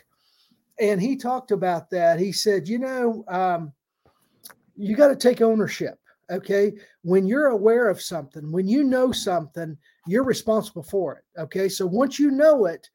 and 0.81 1.01
he 1.01 1.17
talked 1.17 1.53
about 1.53 1.91
that. 1.91 2.19
He 2.19 2.33
said, 2.33 2.69
you 2.69 2.79
know, 2.79 3.25
um, 3.29 3.73
you 4.77 4.97
got 4.97 5.09
to 5.09 5.17
take 5.17 5.41
ownership. 5.41 5.99
Okay, 6.31 6.73
when 7.03 7.27
you're 7.27 7.49
aware 7.49 7.89
of 7.89 8.01
something, 8.01 8.51
when 8.53 8.67
you 8.67 8.85
know 8.85 9.13
something, 9.13 9.77
you're 10.07 10.25
responsible 10.25 10.83
for 10.83 11.17
it. 11.17 11.41
Okay, 11.41 11.69
so 11.69 11.87
once 11.87 12.19
you 12.19 12.31
know 12.31 12.67
it 12.67 12.89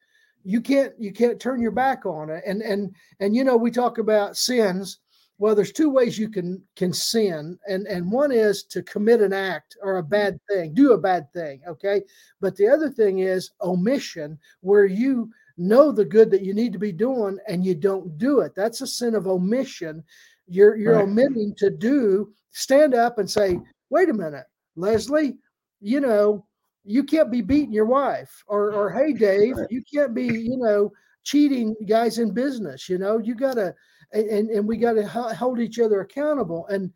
you 0.48 0.62
can't 0.62 0.94
you 0.98 1.12
can't 1.12 1.42
turn 1.42 1.62
your 1.62 1.72
back 1.72 2.06
on 2.06 2.30
it. 2.30 2.42
And 2.48 2.62
and 2.62 2.96
and 3.20 3.36
you 3.36 3.44
know 3.44 3.58
we 3.58 3.70
talk 3.70 3.98
about 3.98 4.38
sins. 4.38 5.00
Well 5.40 5.54
there's 5.54 5.74
two 5.74 5.90
ways 5.90 6.18
you 6.18 6.30
can 6.30 6.64
can 6.78 6.94
sin 6.94 7.60
and 7.68 7.86
and 7.86 8.10
one 8.10 8.32
is 8.32 8.64
to 8.64 8.82
commit 8.82 9.22
an 9.22 9.34
act 9.34 9.76
or 9.84 9.98
a 9.98 10.04
bad 10.04 10.36
mm-hmm. 10.36 10.60
thing 10.62 10.74
do 10.74 10.94
a 10.94 10.98
bad 10.98 11.32
thing 11.34 11.62
okay? 11.68 12.02
But 12.40 12.56
the 12.56 12.68
other 12.68 12.90
thing 12.90 13.20
is 13.20 13.52
omission 13.62 14.40
where 14.62 14.86
you 14.86 15.30
know 15.58 15.92
the 15.92 16.06
good 16.06 16.32
that 16.32 16.44
you 16.44 16.54
need 16.54 16.72
to 16.72 16.80
be 16.80 16.94
doing 16.94 17.38
and 17.50 17.66
you 17.66 17.76
don't 17.76 18.18
do 18.18 18.40
it. 18.40 18.56
That's 18.56 18.80
a 18.80 18.88
sin 18.88 19.16
of 19.16 19.28
omission 19.28 20.02
you're 20.48 20.76
you're 20.76 20.96
right. 20.96 21.04
omitting 21.04 21.54
to 21.56 21.70
do 21.70 22.32
stand 22.52 22.94
up 22.94 23.18
and 23.20 23.30
say 23.30 23.60
wait 23.90 24.10
a 24.10 24.14
minute 24.14 24.46
leslie 24.76 25.38
you 25.80 26.00
know 26.00 26.46
you 26.84 27.04
can't 27.04 27.32
be 27.32 27.42
beating 27.42 27.74
your 27.74 27.86
wife 27.86 28.44
or 28.48 28.74
or 28.74 28.90
hey 28.94 29.14
dave 29.14 29.56
you 29.70 29.84
can't 29.94 30.14
be 30.14 30.26
you 30.26 30.58
know 30.58 30.92
cheating 31.24 31.76
guys 31.88 32.20
in 32.20 32.34
business 32.34 32.88
you 32.88 32.98
know 32.98 33.18
you 33.18 33.36
gotta 33.36 33.74
and 34.14 34.50
and 34.50 34.66
we 34.66 34.78
gotta 34.78 35.06
hold 35.06 35.60
each 35.60 35.80
other 35.80 36.02
accountable 36.02 36.66
and 36.68 36.92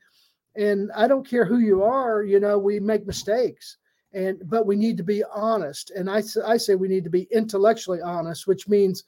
and 0.55 0.89
i 0.95 1.07
don't 1.07 1.27
care 1.27 1.45
who 1.45 1.59
you 1.59 1.83
are 1.83 2.23
you 2.23 2.39
know 2.39 2.57
we 2.57 2.79
make 2.79 3.05
mistakes 3.05 3.77
and 4.13 4.41
but 4.45 4.65
we 4.65 4.75
need 4.75 4.97
to 4.97 5.03
be 5.03 5.23
honest 5.33 5.91
and 5.91 6.09
i 6.09 6.21
i 6.45 6.55
say 6.55 6.75
we 6.75 6.87
need 6.87 7.03
to 7.03 7.09
be 7.09 7.27
intellectually 7.31 8.01
honest 8.01 8.47
which 8.47 8.67
means 8.67 9.03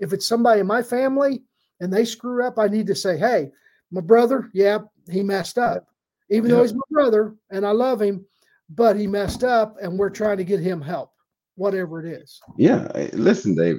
if 0.00 0.12
it's 0.12 0.26
somebody 0.26 0.60
in 0.60 0.66
my 0.66 0.82
family 0.82 1.42
and 1.80 1.92
they 1.92 2.04
screw 2.04 2.44
up 2.44 2.58
i 2.58 2.66
need 2.66 2.86
to 2.86 2.94
say 2.94 3.16
hey 3.16 3.50
my 3.90 4.00
brother 4.00 4.50
yeah 4.52 4.78
he 5.10 5.22
messed 5.22 5.58
up. 5.58 5.86
Even 6.30 6.50
yeah. 6.50 6.56
though 6.56 6.62
he's 6.62 6.74
my 6.74 6.80
brother 6.90 7.34
and 7.50 7.66
i 7.66 7.70
love 7.70 8.00
him 8.00 8.24
but 8.70 8.96
he 8.96 9.06
messed 9.06 9.44
up 9.44 9.76
and 9.80 9.98
we're 9.98 10.10
trying 10.10 10.36
to 10.38 10.44
get 10.44 10.60
him 10.60 10.80
help 10.80 11.12
whatever 11.54 12.04
it 12.04 12.06
is. 12.06 12.40
Yeah 12.58 12.88
listen 13.12 13.54
dave 13.54 13.76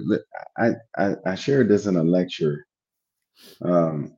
i 0.57 0.71
i, 0.97 1.15
I 1.25 1.35
shared 1.35 1.69
this 1.69 1.85
in 1.85 1.97
a 1.97 2.03
lecture 2.03 2.65
um, 3.61 4.15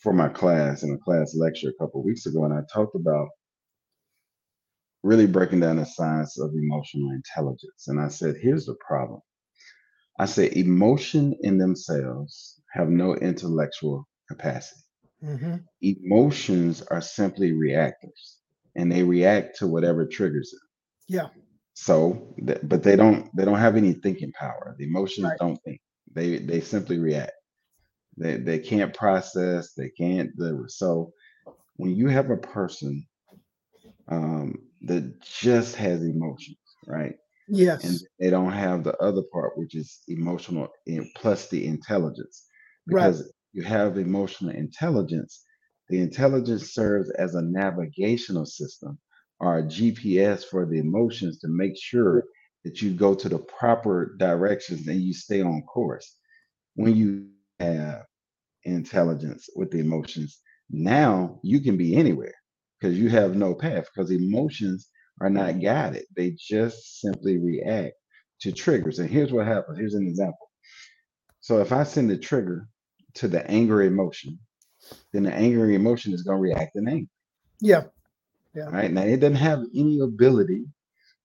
for 0.00 0.12
my 0.12 0.28
class 0.28 0.82
in 0.82 0.92
a 0.92 0.98
class 0.98 1.34
lecture 1.36 1.68
a 1.68 1.84
couple 1.84 2.02
weeks 2.02 2.26
ago 2.26 2.44
and 2.44 2.54
i 2.54 2.60
talked 2.72 2.94
about 2.94 3.28
really 5.02 5.26
breaking 5.26 5.60
down 5.60 5.76
the 5.76 5.86
science 5.86 6.38
of 6.40 6.50
emotional 6.54 7.10
intelligence. 7.10 7.86
And 7.88 8.00
i 8.00 8.08
said 8.08 8.36
here's 8.40 8.66
the 8.66 8.76
problem. 8.86 9.20
I 10.18 10.26
say 10.26 10.50
emotion 10.56 11.36
in 11.42 11.58
themselves 11.58 12.60
have 12.72 12.88
no 12.88 13.14
intellectual 13.16 14.08
capacity 14.28 14.82
mm-hmm. 15.22 15.56
emotions 15.82 16.82
are 16.90 17.00
simply 17.00 17.52
reactors 17.52 18.38
and 18.76 18.90
they 18.90 19.02
react 19.02 19.58
to 19.58 19.66
whatever 19.66 20.06
triggers 20.06 20.50
them. 20.50 20.60
Yeah. 21.08 21.28
So, 21.74 22.34
but 22.62 22.82
they 22.82 22.96
don't 22.96 23.34
they 23.36 23.44
don't 23.44 23.58
have 23.58 23.76
any 23.76 23.92
thinking 23.92 24.32
power. 24.32 24.74
The 24.78 24.84
emotions 24.84 25.26
right. 25.26 25.38
don't 25.38 25.62
think. 25.62 25.80
They 26.12 26.38
they 26.38 26.60
simply 26.60 26.98
react. 26.98 27.32
They 28.16 28.36
they 28.36 28.58
can't 28.58 28.92
process. 28.92 29.74
They 29.74 29.90
can't. 29.90 30.30
So, 30.66 31.12
when 31.76 31.94
you 31.94 32.08
have 32.08 32.30
a 32.30 32.36
person 32.36 33.06
um, 34.08 34.58
that 34.82 35.20
just 35.20 35.76
has 35.76 36.02
emotions, 36.02 36.58
right? 36.86 37.14
Yes. 37.48 37.84
And 37.84 37.98
they 38.18 38.30
don't 38.30 38.52
have 38.52 38.84
the 38.84 38.96
other 38.98 39.22
part, 39.32 39.56
which 39.56 39.74
is 39.74 40.00
emotional 40.08 40.68
plus 41.16 41.48
the 41.48 41.66
intelligence. 41.66 42.46
Because 42.86 43.22
right. 43.22 43.30
You 43.58 43.64
have 43.64 43.98
emotional 43.98 44.54
intelligence, 44.54 45.44
the 45.88 45.98
intelligence 46.00 46.74
serves 46.74 47.10
as 47.18 47.34
a 47.34 47.42
navigational 47.42 48.46
system 48.46 48.96
or 49.40 49.58
a 49.58 49.62
GPS 49.64 50.44
for 50.44 50.64
the 50.64 50.78
emotions 50.78 51.40
to 51.40 51.48
make 51.48 51.76
sure 51.76 52.22
that 52.64 52.80
you 52.80 52.92
go 52.92 53.14
to 53.16 53.28
the 53.28 53.38
proper 53.38 54.14
directions 54.16 54.86
and 54.86 55.02
you 55.02 55.12
stay 55.12 55.42
on 55.42 55.62
course. 55.62 56.16
When 56.76 56.94
you 56.94 57.26
have 57.58 58.04
intelligence 58.62 59.48
with 59.56 59.72
the 59.72 59.80
emotions, 59.80 60.38
now 60.70 61.40
you 61.42 61.60
can 61.60 61.76
be 61.76 61.96
anywhere 61.96 62.34
because 62.78 62.96
you 62.96 63.08
have 63.08 63.34
no 63.34 63.54
path 63.54 63.86
because 63.92 64.12
emotions 64.12 64.88
are 65.20 65.30
not 65.30 65.60
guided. 65.60 66.04
They 66.16 66.36
just 66.38 67.00
simply 67.00 67.38
react 67.38 67.94
to 68.42 68.52
triggers. 68.52 69.00
And 69.00 69.10
here's 69.10 69.32
what 69.32 69.48
happens. 69.48 69.78
Here's 69.78 69.94
an 69.94 70.06
example. 70.06 70.48
So 71.40 71.60
if 71.60 71.72
I 71.72 71.82
send 71.82 72.12
a 72.12 72.16
trigger 72.16 72.68
to 73.18 73.28
the 73.28 73.48
anger 73.50 73.82
emotion, 73.82 74.38
then 75.12 75.24
the 75.24 75.32
angry 75.32 75.74
emotion 75.74 76.12
is 76.12 76.22
going 76.22 76.38
to 76.38 76.42
react 76.42 76.76
in 76.76 76.88
anger. 76.88 77.10
Yeah. 77.60 77.84
Yeah. 78.54 78.70
Right. 78.70 78.90
Now 78.90 79.02
it 79.02 79.20
doesn't 79.20 79.36
have 79.36 79.60
any 79.74 80.00
ability 80.00 80.64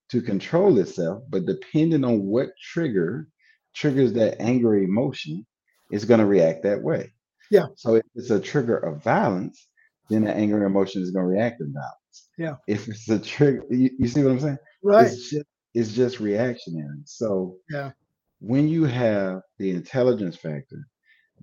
to 0.10 0.22
control 0.22 0.78
itself, 0.80 1.24
but 1.30 1.46
depending 1.46 2.04
on 2.04 2.24
what 2.24 2.50
trigger 2.62 3.28
triggers 3.74 4.14
that 4.14 4.42
angry 4.42 4.84
emotion, 4.84 5.46
it's 5.90 6.06
going 6.06 6.20
to 6.20 6.26
react 6.26 6.64
that 6.64 6.82
way. 6.82 7.14
Yeah. 7.50 7.68
So 7.76 7.96
if 7.96 8.04
it's 8.16 8.30
a 8.30 8.40
trigger 8.40 8.78
of 8.78 9.04
violence, 9.04 9.68
then 10.10 10.26
the 10.26 10.34
angry 10.34 10.66
emotion 10.66 11.02
is 11.02 11.12
going 11.12 11.26
to 11.26 11.32
react 11.32 11.62
in 11.62 11.74
violence. 11.74 12.30
Yeah. 12.38 12.56
If 12.68 12.88
it's 12.88 13.10
a 13.10 13.20
trigger, 13.20 13.64
you, 13.70 13.90
you 13.98 14.08
see 14.08 14.24
what 14.24 14.32
I'm 14.32 14.40
saying? 14.40 14.58
Right. 14.84 15.08
It's 15.08 15.30
just, 15.30 15.46
it's 15.74 15.94
just 15.94 16.20
reactionary. 16.20 17.02
So 17.06 17.58
yeah. 17.70 17.92
When 18.40 18.68
you 18.68 18.84
have 18.84 19.42
the 19.58 19.72
intelligence 19.72 20.36
factor, 20.36 20.86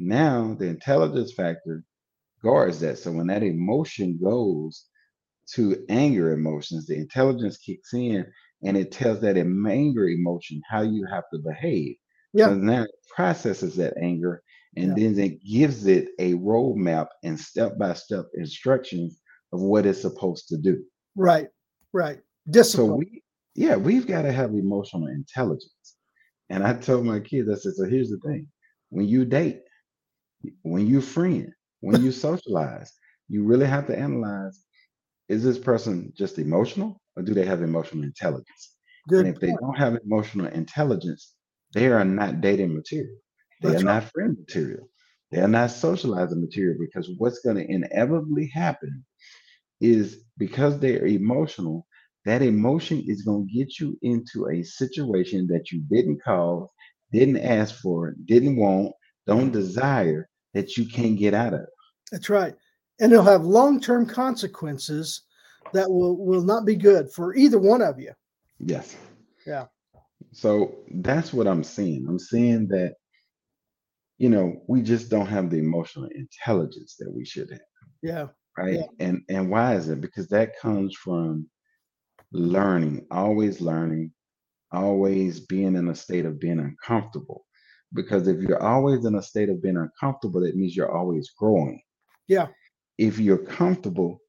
now 0.01 0.57
the 0.59 0.67
intelligence 0.67 1.33
factor 1.33 1.85
guards 2.43 2.81
that. 2.81 2.99
So 2.99 3.13
when 3.13 3.27
that 3.29 3.43
emotion 3.43 4.19
goes 4.23 4.87
to 5.55 5.85
anger 5.89 6.33
emotions, 6.33 6.87
the 6.87 6.97
intelligence 6.97 7.59
kicks 7.59 7.93
in 7.93 8.27
and 8.63 8.77
it 8.77 8.93
tells 8.93 9.21
that 9.21 9.37
anger 9.37 10.09
emotion 10.09 10.61
how 10.69 10.83
you 10.83 11.07
have 11.11 11.25
to 11.33 11.39
behave. 11.39 11.97
Yeah. 12.33 12.47
So 12.47 12.55
now 12.55 12.83
it 12.85 12.91
processes 13.15 13.77
that 13.77 13.95
anger 14.01 14.43
and 14.77 14.97
yeah. 14.97 15.09
then 15.09 15.19
it 15.19 15.45
gives 15.45 15.87
it 15.87 16.11
a 16.19 16.35
roadmap 16.35 17.09
and 17.25 17.39
step 17.39 17.77
by 17.79 17.95
step 17.95 18.27
instructions 18.35 19.21
of 19.53 19.61
what 19.61 19.87
it's 19.87 20.01
supposed 20.01 20.49
to 20.49 20.57
do. 20.57 20.83
Right, 21.17 21.49
right. 21.93 22.21
Discipline. 22.51 22.89
So 22.89 22.95
we, 22.95 23.23
yeah, 23.57 23.77
we've 23.77 24.07
got 24.07 24.23
to 24.23 24.33
have 24.33 24.51
emotional 24.51 25.09
intelligence. 25.09 25.97
And 26.51 26.65
I 26.65 26.75
told 26.75 27.05
my 27.05 27.21
kids, 27.21 27.49
I 27.49 27.55
said, 27.55 27.75
so 27.75 27.85
here's 27.85 28.11
the 28.11 28.19
thing: 28.19 28.47
when 28.91 29.07
you 29.07 29.25
date, 29.25 29.63
when 30.63 30.87
you 30.87 31.01
friend, 31.01 31.53
when 31.81 32.01
you 32.01 32.13
socialize, 32.13 32.93
you 33.29 33.45
really 33.45 33.67
have 33.67 33.87
to 33.89 33.99
analyze 33.99 34.65
is 35.29 35.43
this 35.45 35.59
person 35.59 36.13
just 36.17 36.39
emotional 36.39 37.01
or 37.17 37.23
do 37.23 37.35
they 37.35 37.45
have 37.47 37.63
emotional 37.63 38.05
intelligence? 38.05 38.77
Good 39.09 39.27
and 39.27 39.29
if 39.29 39.41
point. 39.41 39.41
they 39.41 39.53
don't 39.55 39.79
have 39.79 39.99
emotional 40.05 40.47
intelligence, 40.49 41.35
they 41.75 41.89
are 41.89 42.05
not 42.05 42.41
dating 42.41 42.75
material. 42.75 43.19
They 43.63 43.75
That's 43.75 43.77
are 43.77 43.81
right. 43.85 43.95
not 43.95 44.05
friend 44.05 44.37
material. 44.39 44.89
They 45.31 45.41
are 45.41 45.49
not 45.49 45.71
socializing 45.71 46.41
material 46.41 46.77
because 46.81 47.11
what's 47.19 47.41
going 47.41 47.57
to 47.57 47.71
inevitably 47.71 48.49
happen 48.55 49.05
is 49.81 50.25
because 50.39 50.79
they 50.79 50.99
are 51.01 51.07
emotional, 51.07 51.87
that 52.25 52.43
emotion 52.43 53.05
is 53.07 53.23
going 53.23 53.49
to 53.49 53.55
get 53.55 53.81
you 53.81 53.99
into 54.03 54.49
a 54.51 54.63
situation 54.65 55.49
that 55.49 55.73
you 55.73 55.83
didn't 55.91 56.23
cause, 56.25 56.69
didn't 57.13 57.39
ask 57.39 57.77
for, 57.81 58.15
didn't 58.27 58.57
want, 58.57 58.93
don't 59.27 59.53
desire, 59.53 60.30
that 60.55 60.77
you 60.77 60.87
can't 60.87 61.19
get 61.19 61.35
out 61.35 61.55
of. 61.55 61.67
That's 62.11 62.29
right. 62.29 62.55
And 63.01 63.13
it'll 63.13 63.25
have 63.25 63.45
long-term 63.45 64.07
consequences 64.07 65.23
that 65.73 65.89
will 65.89 66.17
will 66.17 66.43
not 66.43 66.65
be 66.65 66.77
good 66.77 67.13
for 67.13 67.35
either 67.35 67.59
one 67.59 67.83
of 67.83 67.99
you. 67.99 68.13
Yes. 68.59 68.97
Yeah. 69.47 69.67
So 70.33 70.77
that's 70.91 71.33
what 71.33 71.47
I'm 71.47 71.65
seeing. 71.65 72.07
I'm 72.09 72.19
seeing 72.19 72.69
that 72.69 72.95
you 74.21 74.29
know, 74.29 74.61
we 74.69 74.83
just 74.83 75.09
don't 75.09 75.27
have 75.27 75.49
the 75.49 75.59
emotional 75.59 76.07
intelligence 76.15 76.95
that 76.99 77.11
we 77.11 77.25
should 77.25 77.51
have. 77.51 77.61
Yeah. 78.03 78.27
Right? 78.57 78.75
Yeah. 78.75 79.07
And 79.07 79.23
and 79.31 79.51
why 79.51 79.75
is 79.75 79.89
it? 79.89 80.03
Because 80.03 80.29
that 80.29 80.61
comes 80.61 80.95
from 80.95 81.49
learning, 82.31 83.07
always 83.11 83.63
learning, 83.63 84.13
always 84.73 85.41
being 85.41 85.75
in 85.75 85.89
a 85.89 85.95
state 85.95 86.27
of 86.27 86.39
being 86.39 86.61
uncomfortable 86.61 87.47
because 87.93 88.29
if 88.29 88.41
you're 88.41 88.63
always 88.63 89.05
in 89.05 89.15
a 89.17 89.23
state 89.23 89.49
of 89.49 89.63
being 89.63 89.77
uncomfortable, 89.77 90.41
that 90.43 90.57
means 90.57 90.77
you're 90.77 90.95
always 90.95 91.31
growing. 91.31 91.81
Yeah. 92.29 92.49
If 92.99 93.19
you're 93.19 93.39
comfortable, 93.39 94.21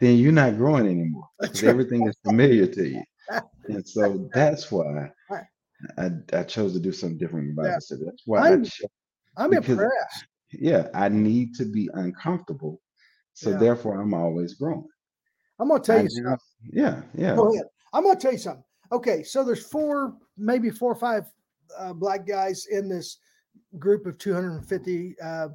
then 0.00 0.18
you're 0.18 0.32
not 0.32 0.56
growing 0.56 0.86
anymore 0.86 1.28
because 1.40 1.62
right. 1.62 1.70
everything 1.70 2.06
is 2.06 2.16
familiar 2.24 2.66
to 2.66 2.88
you. 2.88 3.02
And 3.68 3.86
so 3.86 4.30
that's 4.32 4.72
why 4.72 5.10
I, 5.98 6.10
I 6.32 6.42
chose 6.44 6.72
to 6.72 6.80
do 6.80 6.90
something 6.90 7.18
different 7.18 7.54
Bible 7.54 7.68
Yeah. 7.68 7.78
study. 7.80 8.02
That's 8.06 8.22
why 8.24 8.40
I 8.40 8.52
I'm 8.52 8.64
I'm 9.36 9.50
because 9.50 9.78
impressed. 9.78 10.24
yeah, 10.52 10.88
I 10.94 11.10
need 11.10 11.54
to 11.56 11.66
be 11.66 11.90
uncomfortable. 11.92 12.80
So 13.34 13.50
Yeah. 13.50 13.58
therefore 13.58 14.00
I'm 14.00 14.14
always 14.14 14.54
growing. 14.54 14.88
I'm 15.58 15.68
gonna 15.68 15.82
tell 15.82 15.98
I 15.98 16.02
you 16.02 16.08
something. 16.08 16.38
yeah, 16.72 17.02
yeah. 17.14 17.36
Go 17.36 17.52
ahead. 17.52 17.66
I'm 17.92 18.04
gonna 18.04 18.18
tell 18.18 18.32
you 18.32 18.38
something. 18.38 18.64
Okay, 18.90 19.22
so 19.22 19.44
there's 19.44 19.66
four, 19.66 20.16
maybe 20.38 20.70
four 20.70 20.90
or 20.90 20.98
five 20.98 21.26
uh, 21.76 21.92
black 21.92 22.26
guys 22.26 22.66
in 22.66 22.88
this 22.88 23.18
group 23.78 24.06
of 24.06 24.18
250 24.18 25.16
uh, 25.22 25.48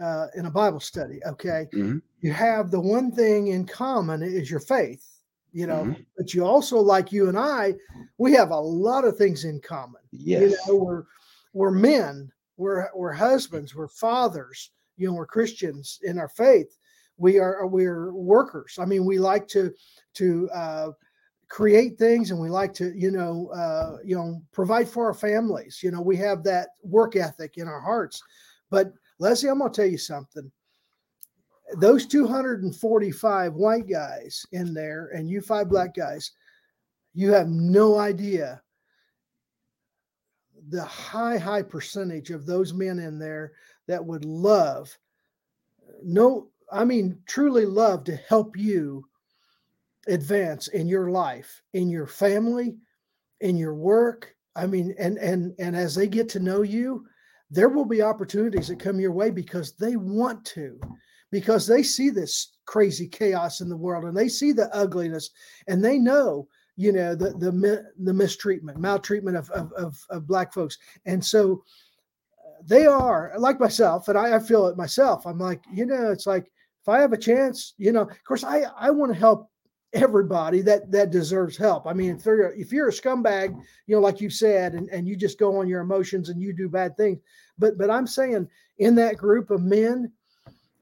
uh, 0.00 0.26
in 0.36 0.46
a 0.46 0.50
Bible 0.50 0.80
study. 0.80 1.20
Okay, 1.26 1.66
Mhm, 1.72 2.02
you 2.20 2.32
have 2.32 2.70
the 2.70 2.80
one 2.80 3.10
thing 3.12 3.48
in 3.48 3.66
common 3.66 4.22
is 4.22 4.50
your 4.50 4.60
faith. 4.60 5.06
You 5.52 5.68
know, 5.68 5.84
mhm. 5.84 6.04
but 6.16 6.34
you 6.34 6.44
also, 6.44 6.80
like 6.80 7.12
you 7.12 7.28
and 7.28 7.38
I, 7.38 7.74
we 8.18 8.32
have 8.32 8.50
a 8.50 8.58
lot 8.58 9.04
of 9.04 9.16
things 9.16 9.44
in 9.44 9.60
common. 9.60 10.02
You 10.10 10.40
Yes. 10.40 10.66
know, 10.66 10.74
we're 10.74 11.04
we're 11.52 11.70
men, 11.70 12.32
we're 12.56 12.88
we're 12.94 13.12
husbands, 13.12 13.72
we're 13.74 13.86
fathers. 13.86 14.72
You 14.96 15.06
know, 15.08 15.14
we're 15.14 15.26
Christians 15.26 16.00
in 16.02 16.18
our 16.18 16.28
faith. 16.28 16.76
We 17.18 17.38
are 17.38 17.66
we're 17.68 18.12
workers. 18.12 18.78
I 18.80 18.84
mean, 18.84 19.04
we 19.04 19.20
like 19.20 19.46
to 19.48 19.72
to 20.14 20.50
uh, 20.50 20.90
create 21.48 21.98
things, 21.98 22.30
and 22.30 22.40
we 22.40 22.48
like 22.48 22.74
to 22.74 22.92
you 22.96 23.10
know 23.10 23.48
uh, 23.54 23.98
you 24.04 24.16
know 24.16 24.42
provide 24.52 24.88
for 24.88 25.06
our 25.06 25.14
families. 25.14 25.80
You 25.82 25.90
know, 25.90 26.00
we 26.00 26.16
have 26.18 26.42
that 26.44 26.70
work 26.82 27.16
ethic 27.16 27.58
in 27.58 27.68
our 27.68 27.80
hearts. 27.80 28.22
But 28.70 28.92
Leslie, 29.18 29.50
I'm 29.50 29.58
going 29.58 29.72
to 29.72 29.76
tell 29.76 29.90
you 29.90 29.98
something. 29.98 30.50
Those 31.78 32.06
245 32.06 33.54
white 33.54 33.88
guys 33.88 34.44
in 34.52 34.74
there, 34.74 35.10
and 35.14 35.28
you 35.28 35.40
five 35.40 35.68
black 35.68 35.94
guys, 35.94 36.32
you 37.14 37.32
have 37.32 37.48
no 37.48 37.98
idea 37.98 38.60
the 40.68 40.84
high 40.84 41.38
high 41.38 41.62
percentage 41.62 42.30
of 42.30 42.46
those 42.46 42.72
men 42.72 42.98
in 42.98 43.18
there 43.18 43.52
that 43.86 44.04
would 44.04 44.24
love 44.24 44.96
no 46.02 46.48
i 46.72 46.84
mean 46.84 47.18
truly 47.26 47.66
love 47.66 48.04
to 48.04 48.16
help 48.16 48.56
you 48.56 49.04
advance 50.08 50.68
in 50.68 50.86
your 50.86 51.10
life 51.10 51.62
in 51.72 51.88
your 51.88 52.06
family 52.06 52.76
in 53.40 53.56
your 53.56 53.74
work. 53.74 54.34
I 54.56 54.66
mean 54.66 54.94
and 54.98 55.18
and 55.18 55.54
and 55.58 55.74
as 55.74 55.94
they 55.94 56.06
get 56.06 56.28
to 56.30 56.40
know 56.40 56.62
you 56.62 57.06
there 57.50 57.68
will 57.68 57.84
be 57.84 58.02
opportunities 58.02 58.68
that 58.68 58.78
come 58.78 58.98
your 58.98 59.12
way 59.12 59.30
because 59.30 59.72
they 59.72 59.96
want 59.96 60.44
to 60.44 60.80
because 61.30 61.66
they 61.66 61.82
see 61.82 62.10
this 62.10 62.56
crazy 62.64 63.08
chaos 63.08 63.60
in 63.60 63.68
the 63.68 63.76
world 63.76 64.04
and 64.04 64.16
they 64.16 64.28
see 64.28 64.52
the 64.52 64.74
ugliness 64.74 65.30
and 65.66 65.84
they 65.84 65.98
know 65.98 66.46
you 66.76 66.92
know 66.92 67.14
the 67.14 67.30
the 67.30 67.84
the 67.98 68.14
mistreatment 68.14 68.78
maltreatment 68.78 69.36
of 69.36 69.50
of, 69.50 69.72
of, 69.72 69.96
of 70.10 70.26
black 70.26 70.52
folks. 70.52 70.78
And 71.06 71.24
so 71.24 71.62
uh, 72.38 72.62
they 72.64 72.86
are 72.86 73.32
like 73.38 73.60
myself 73.60 74.08
and 74.08 74.18
I, 74.18 74.36
I 74.36 74.38
feel 74.38 74.66
it 74.66 74.76
myself. 74.76 75.26
I'm 75.26 75.38
like 75.38 75.62
you 75.72 75.86
know 75.86 76.10
it's 76.10 76.26
like 76.26 76.50
if 76.84 76.88
i 76.88 77.00
have 77.00 77.14
a 77.14 77.18
chance 77.18 77.72
you 77.78 77.92
know 77.92 78.02
of 78.02 78.24
course 78.24 78.44
i 78.44 78.64
i 78.78 78.90
want 78.90 79.10
to 79.10 79.18
help 79.18 79.48
everybody 79.94 80.60
that 80.62 80.90
that 80.90 81.10
deserves 81.10 81.56
help. 81.56 81.86
I 81.86 81.92
mean 81.92 82.16
if 82.16 82.26
you're 82.26 82.52
if 82.52 82.72
you're 82.72 82.88
a 82.88 82.92
scumbag 82.92 83.50
you 83.86 83.94
know 83.96 84.02
like 84.02 84.20
you 84.20 84.28
said 84.28 84.74
and, 84.74 84.88
and 84.90 85.08
you 85.08 85.16
just 85.16 85.38
go 85.38 85.56
on 85.56 85.68
your 85.68 85.80
emotions 85.80 86.28
and 86.28 86.40
you 86.40 86.52
do 86.52 86.68
bad 86.68 86.96
things. 86.96 87.18
But 87.58 87.78
but 87.78 87.90
i'm 87.90 88.06
saying 88.06 88.48
in 88.78 88.94
that 88.96 89.16
group 89.16 89.50
of 89.50 89.62
men 89.62 90.10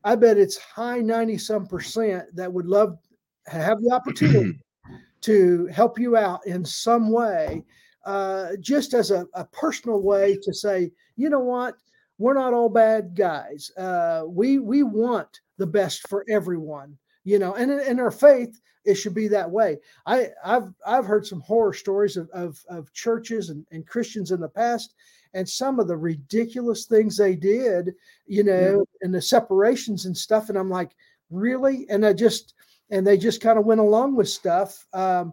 i 0.04 0.14
bet 0.14 0.38
it's 0.38 0.56
high 0.56 1.00
90 1.00 1.36
some 1.38 1.66
percent 1.66 2.34
that 2.34 2.52
would 2.52 2.66
love 2.66 2.98
have 3.46 3.80
the 3.82 3.90
opportunity 3.90 4.58
to 5.22 5.66
help 5.66 5.98
you 5.98 6.16
out 6.16 6.46
in 6.46 6.64
some 6.64 7.10
way, 7.10 7.64
uh, 8.04 8.50
just 8.60 8.94
as 8.94 9.10
a, 9.10 9.26
a 9.34 9.44
personal 9.46 10.02
way 10.02 10.36
to 10.42 10.52
say, 10.52 10.90
you 11.16 11.30
know 11.30 11.40
what, 11.40 11.74
we're 12.18 12.34
not 12.34 12.54
all 12.54 12.68
bad 12.68 13.14
guys. 13.14 13.70
Uh, 13.76 14.24
we 14.26 14.58
we 14.58 14.82
want 14.82 15.40
the 15.58 15.66
best 15.66 16.06
for 16.08 16.24
everyone, 16.28 16.96
you 17.24 17.38
know, 17.38 17.54
and 17.54 17.70
in, 17.70 18.00
our 18.00 18.10
faith, 18.10 18.60
it 18.84 18.94
should 18.94 19.14
be 19.14 19.28
that 19.28 19.50
way. 19.50 19.78
I 20.06 20.30
I've 20.44 20.72
I've 20.86 21.06
heard 21.06 21.26
some 21.26 21.40
horror 21.40 21.72
stories 21.72 22.16
of 22.16 22.28
of, 22.30 22.58
of 22.68 22.92
churches 22.92 23.50
and, 23.50 23.64
and 23.70 23.86
Christians 23.86 24.30
in 24.30 24.40
the 24.40 24.48
past. 24.48 24.94
And 25.34 25.48
some 25.48 25.80
of 25.80 25.88
the 25.88 25.96
ridiculous 25.96 26.84
things 26.84 27.16
they 27.16 27.34
did, 27.34 27.94
you 28.26 28.44
know, 28.44 28.84
and 29.00 29.14
the 29.14 29.22
separations 29.22 30.04
and 30.04 30.14
stuff. 30.14 30.50
And 30.50 30.58
I'm 30.58 30.68
like, 30.68 30.94
really? 31.30 31.86
And 31.88 32.04
I 32.04 32.12
just, 32.12 32.52
and 32.90 33.06
they 33.06 33.16
just 33.16 33.40
kind 33.40 33.58
of 33.58 33.64
went 33.64 33.80
along 33.80 34.14
with 34.14 34.28
stuff. 34.28 34.86
Um, 34.92 35.32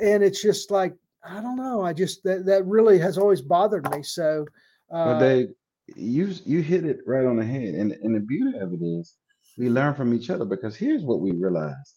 and 0.00 0.24
it's 0.24 0.42
just 0.42 0.72
like, 0.72 0.96
I 1.22 1.40
don't 1.40 1.54
know. 1.54 1.80
I 1.80 1.92
just, 1.92 2.24
that, 2.24 2.44
that 2.46 2.66
really 2.66 2.98
has 2.98 3.18
always 3.18 3.40
bothered 3.40 3.88
me. 3.92 4.02
So, 4.02 4.46
uh, 4.90 5.20
Dave, 5.20 5.50
you 5.94 6.34
you 6.44 6.62
hit 6.62 6.84
it 6.84 6.98
right 7.06 7.24
on 7.24 7.36
the 7.36 7.44
head, 7.44 7.74
and 7.74 7.92
and 7.92 8.14
the 8.14 8.20
beauty 8.20 8.58
of 8.58 8.72
it 8.72 8.82
is 8.82 9.16
we 9.60 9.68
learn 9.68 9.94
from 9.94 10.14
each 10.14 10.30
other 10.30 10.46
because 10.46 10.74
here's 10.76 11.02
what 11.04 11.20
we 11.20 11.32
realize: 11.32 11.94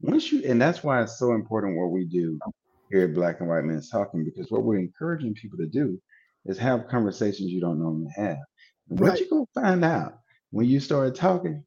once 0.00 0.32
you, 0.32 0.42
and 0.46 0.60
that's 0.60 0.82
why 0.82 1.02
it's 1.02 1.18
so 1.18 1.32
important 1.34 1.76
what 1.78 1.92
we 1.92 2.06
do 2.06 2.40
here 2.90 3.04
at 3.04 3.14
Black 3.14 3.40
and 3.40 3.48
White 3.50 3.64
Men's 3.64 3.90
Talking, 3.90 4.24
because 4.24 4.50
what 4.50 4.64
we're 4.64 4.78
encouraging 4.78 5.34
people 5.34 5.58
to 5.58 5.66
do 5.66 6.00
is 6.46 6.58
have 6.58 6.88
conversations 6.88 7.50
you 7.50 7.60
don't 7.60 7.78
normally 7.80 8.10
have. 8.16 8.38
And 8.90 8.98
what 8.98 9.10
Right. 9.10 9.20
you're 9.20 9.28
gonna 9.28 9.46
find 9.54 9.84
out 9.84 10.14
when 10.52 10.66
you 10.66 10.80
start 10.80 11.14
talking, 11.14 11.64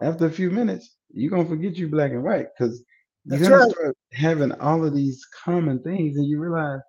after 0.00 0.26
a 0.26 0.30
few 0.30 0.50
minutes, 0.50 0.96
you're 1.12 1.30
gonna 1.30 1.44
forget 1.48 1.76
you 1.76 1.88
black 1.88 2.12
and 2.12 2.24
white 2.24 2.48
because 2.56 2.84
you're 3.26 3.38
That's 3.40 3.50
gonna 3.50 3.64
right. 3.64 3.70
start 3.72 3.96
having 4.12 4.52
all 4.52 4.84
of 4.84 4.94
these 4.94 5.24
common 5.44 5.82
things, 5.82 6.16
and 6.16 6.26
you 6.26 6.40
realize, 6.40 6.80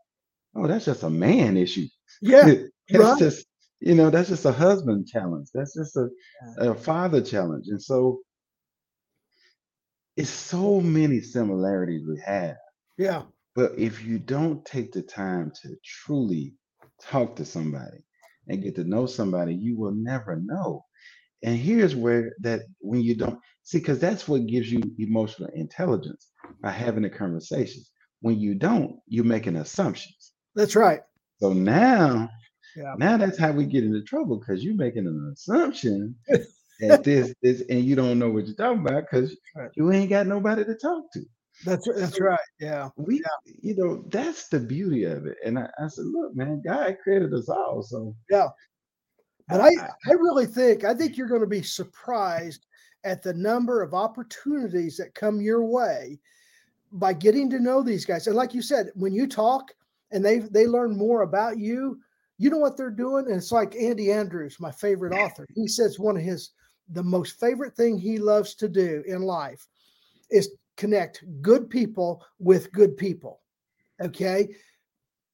oh, 0.56 0.68
that's 0.68 0.86
just 0.86 1.04
a 1.04 1.10
man 1.10 1.58
issue. 1.58 1.88
yeah, 2.22 2.46
that's 2.92 3.04
right. 3.04 3.20
just 3.20 3.46
you 3.86 3.96
know 3.96 4.12
that's 4.12 4.30
just 4.30 4.46
a 4.46 4.54
husband 4.54 5.08
challenge. 5.08 5.50
That's 5.56 5.76
just 5.76 5.98
a, 5.98 6.10
a 6.60 6.76
father 6.76 7.22
challenge. 7.22 7.68
And 7.70 7.84
so 7.84 8.22
it's 10.18 10.30
so 10.32 10.82
many 10.82 11.22
similarities 11.22 12.04
we 12.08 12.22
have. 12.26 12.58
Yeah. 12.98 13.24
but 13.56 13.74
if 13.78 14.04
you 14.06 14.20
don't 14.20 14.66
take 14.66 14.94
the 14.94 15.02
time 15.04 15.52
to 15.64 15.76
truly 15.86 16.56
talk 17.02 17.36
to 17.38 17.46
somebody 17.46 18.00
and 18.48 18.64
get 18.64 18.76
to 18.76 18.84
know 18.86 19.06
somebody 19.08 19.56
you 19.56 19.78
will 19.78 19.94
never 19.94 20.38
know. 20.38 20.86
And 21.44 21.58
here's 21.58 21.96
where 21.96 22.34
that 22.42 22.64
when 22.80 23.02
you 23.02 23.16
don't 23.16 23.40
see 23.64 23.80
because 23.80 24.00
that's 24.00 24.28
what 24.28 24.48
gives 24.48 24.72
you 24.72 24.82
emotional 25.00 25.50
intelligence 25.56 26.30
by 26.62 26.72
having 26.72 27.04
the 27.04 27.10
conversations. 27.12 27.92
When 28.22 28.40
you 28.40 28.56
don't 28.56 28.98
you're 29.08 29.26
making 29.26 29.58
assumptions. 29.58 30.34
That's 30.56 30.76
right. 30.76 31.02
so 31.40 31.54
now 31.54 32.30
Yeah. 32.76 32.96
now 32.98 33.18
that's 33.18 33.38
how 33.38 33.52
we 33.52 33.66
get 33.66 33.84
into 33.84 34.02
trouble 34.04 34.38
because 34.38 34.64
you're 34.64 34.76
making 34.76 35.08
an 35.08 35.32
assumption 35.34 36.16
that 36.80 37.04
this 37.04 37.34
this 37.42 37.64
and 37.70 37.84
you 37.84 37.96
don't 37.96 38.20
know 38.20 38.30
what 38.30 38.46
you're 38.48 38.56
talking 38.56 38.86
about 38.86 39.04
because 39.10 39.36
Right. 39.56 39.70
you 39.76 39.92
ain't 39.92 40.10
got 40.10 40.28
nobody 40.28 40.64
to 40.66 40.76
talk 40.76 41.12
to. 41.14 41.22
That's, 41.64 41.88
that's 41.88 42.18
So 42.18 42.26
right. 42.26 42.40
Yeah. 42.60 42.90
we 42.98 43.24
you 43.62 43.76
know 43.76 44.04
that's 44.10 44.50
the 44.50 44.60
beauty 44.60 45.06
of 45.06 45.26
it. 45.26 45.38
And 45.46 45.58
I, 45.58 45.70
I 45.80 45.88
said, 45.88 46.06
look, 46.06 46.36
man, 46.36 46.62
God 46.66 46.98
created 47.02 47.34
us 47.34 47.48
all. 47.50 47.82
So 47.82 48.16
Yeah. 48.30 48.50
But 49.48 49.62
I 49.62 49.70
I 50.08 50.12
really 50.14 50.46
think 50.48 50.84
I 50.84 50.94
think 50.94 51.18
you're 51.18 51.28
going 51.30 51.42
to 51.42 51.48
be 51.48 51.62
surprised 51.64 52.66
at 53.04 53.22
the 53.22 53.34
number 53.34 53.82
of 53.84 53.94
opportunities 53.94 54.98
that 54.98 55.14
come 55.14 55.40
your 55.40 55.64
way 55.64 56.20
by 56.92 57.14
getting 57.14 57.50
to 57.52 57.60
know 57.60 57.84
these 57.84 58.04
guys. 58.06 58.28
And 58.28 58.36
like 58.36 58.54
you 58.54 58.62
said, 58.62 58.90
when 58.96 59.14
you 59.14 59.28
talk 59.28 59.72
and 60.12 60.26
they 60.26 60.40
they 60.40 60.66
learn 60.68 60.98
more 60.98 61.22
about 61.22 61.58
you, 61.60 62.00
you 62.38 62.50
know 62.50 62.58
what 62.58 62.78
they're 62.78 62.90
doing. 62.90 63.26
And 63.28 63.36
it's 63.36 63.52
like 63.52 63.76
Andy 63.76 64.12
Andrews, 64.12 64.58
my 64.60 64.72
favorite 64.72 65.14
author. 65.14 65.46
He 65.56 65.68
says 65.68 66.00
one 66.00 66.18
of 66.18 66.24
his 66.24 66.52
the 66.90 67.04
most 67.04 67.40
favorite 67.40 67.76
thing 67.76 67.98
he 67.98 68.20
loves 68.20 68.54
to 68.56 68.70
do 68.70 69.04
in 69.08 69.22
life 69.22 69.68
is 70.30 70.56
connect 70.78 71.24
good 71.42 71.70
people 71.70 72.24
with 72.40 72.72
good 72.72 72.98
people. 72.98 73.42
Okay. 74.02 74.50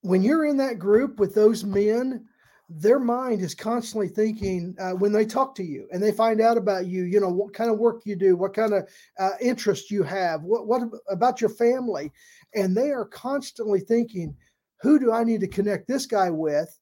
When 0.01 0.21
you're 0.21 0.45
in 0.45 0.57
that 0.57 0.79
group 0.79 1.19
with 1.19 1.35
those 1.35 1.63
men, 1.63 2.25
their 2.69 2.99
mind 2.99 3.41
is 3.41 3.53
constantly 3.53 4.07
thinking 4.07 4.75
uh, 4.79 4.91
when 4.91 5.11
they 5.11 5.25
talk 5.25 5.53
to 5.55 5.63
you 5.63 5.87
and 5.91 6.01
they 6.01 6.11
find 6.11 6.39
out 6.39 6.57
about 6.57 6.85
you 6.85 7.03
you 7.03 7.19
know 7.19 7.29
what 7.29 7.53
kind 7.53 7.69
of 7.69 7.77
work 7.77 8.01
you 8.05 8.15
do 8.15 8.37
what 8.37 8.53
kind 8.53 8.73
of 8.73 8.87
uh, 9.19 9.31
interest 9.41 9.91
you 9.91 10.03
have 10.03 10.41
what, 10.43 10.67
what 10.67 10.81
about 11.09 11.41
your 11.41 11.49
family 11.49 12.09
and 12.55 12.75
they 12.75 12.91
are 12.91 13.03
constantly 13.03 13.81
thinking 13.81 14.33
who 14.79 14.97
do 14.97 15.11
i 15.11 15.21
need 15.21 15.41
to 15.41 15.49
connect 15.49 15.85
this 15.85 16.05
guy 16.05 16.29
with 16.29 16.79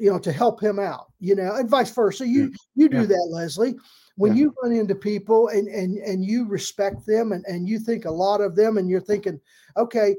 you 0.00 0.10
know 0.10 0.18
to 0.18 0.32
help 0.32 0.60
him 0.62 0.78
out 0.78 1.12
you 1.20 1.34
know 1.34 1.54
and 1.56 1.68
vice 1.68 1.90
versa 1.90 2.26
you 2.26 2.52
you 2.74 2.88
do 2.88 3.00
Yeah. 3.00 3.06
that 3.06 3.28
leslie 3.30 3.76
when 4.16 4.32
Yeah. 4.34 4.40
you 4.40 4.54
run 4.62 4.72
into 4.72 4.94
people 4.94 5.48
and 5.48 5.68
and 5.68 5.98
and 5.98 6.24
you 6.24 6.48
respect 6.48 7.06
them 7.06 7.32
and 7.32 7.44
and 7.46 7.68
you 7.68 7.78
think 7.78 8.06
a 8.06 8.10
lot 8.10 8.40
of 8.40 8.56
them 8.56 8.78
and 8.78 8.88
you're 8.88 9.00
thinking 9.00 9.38
okay 9.76 10.16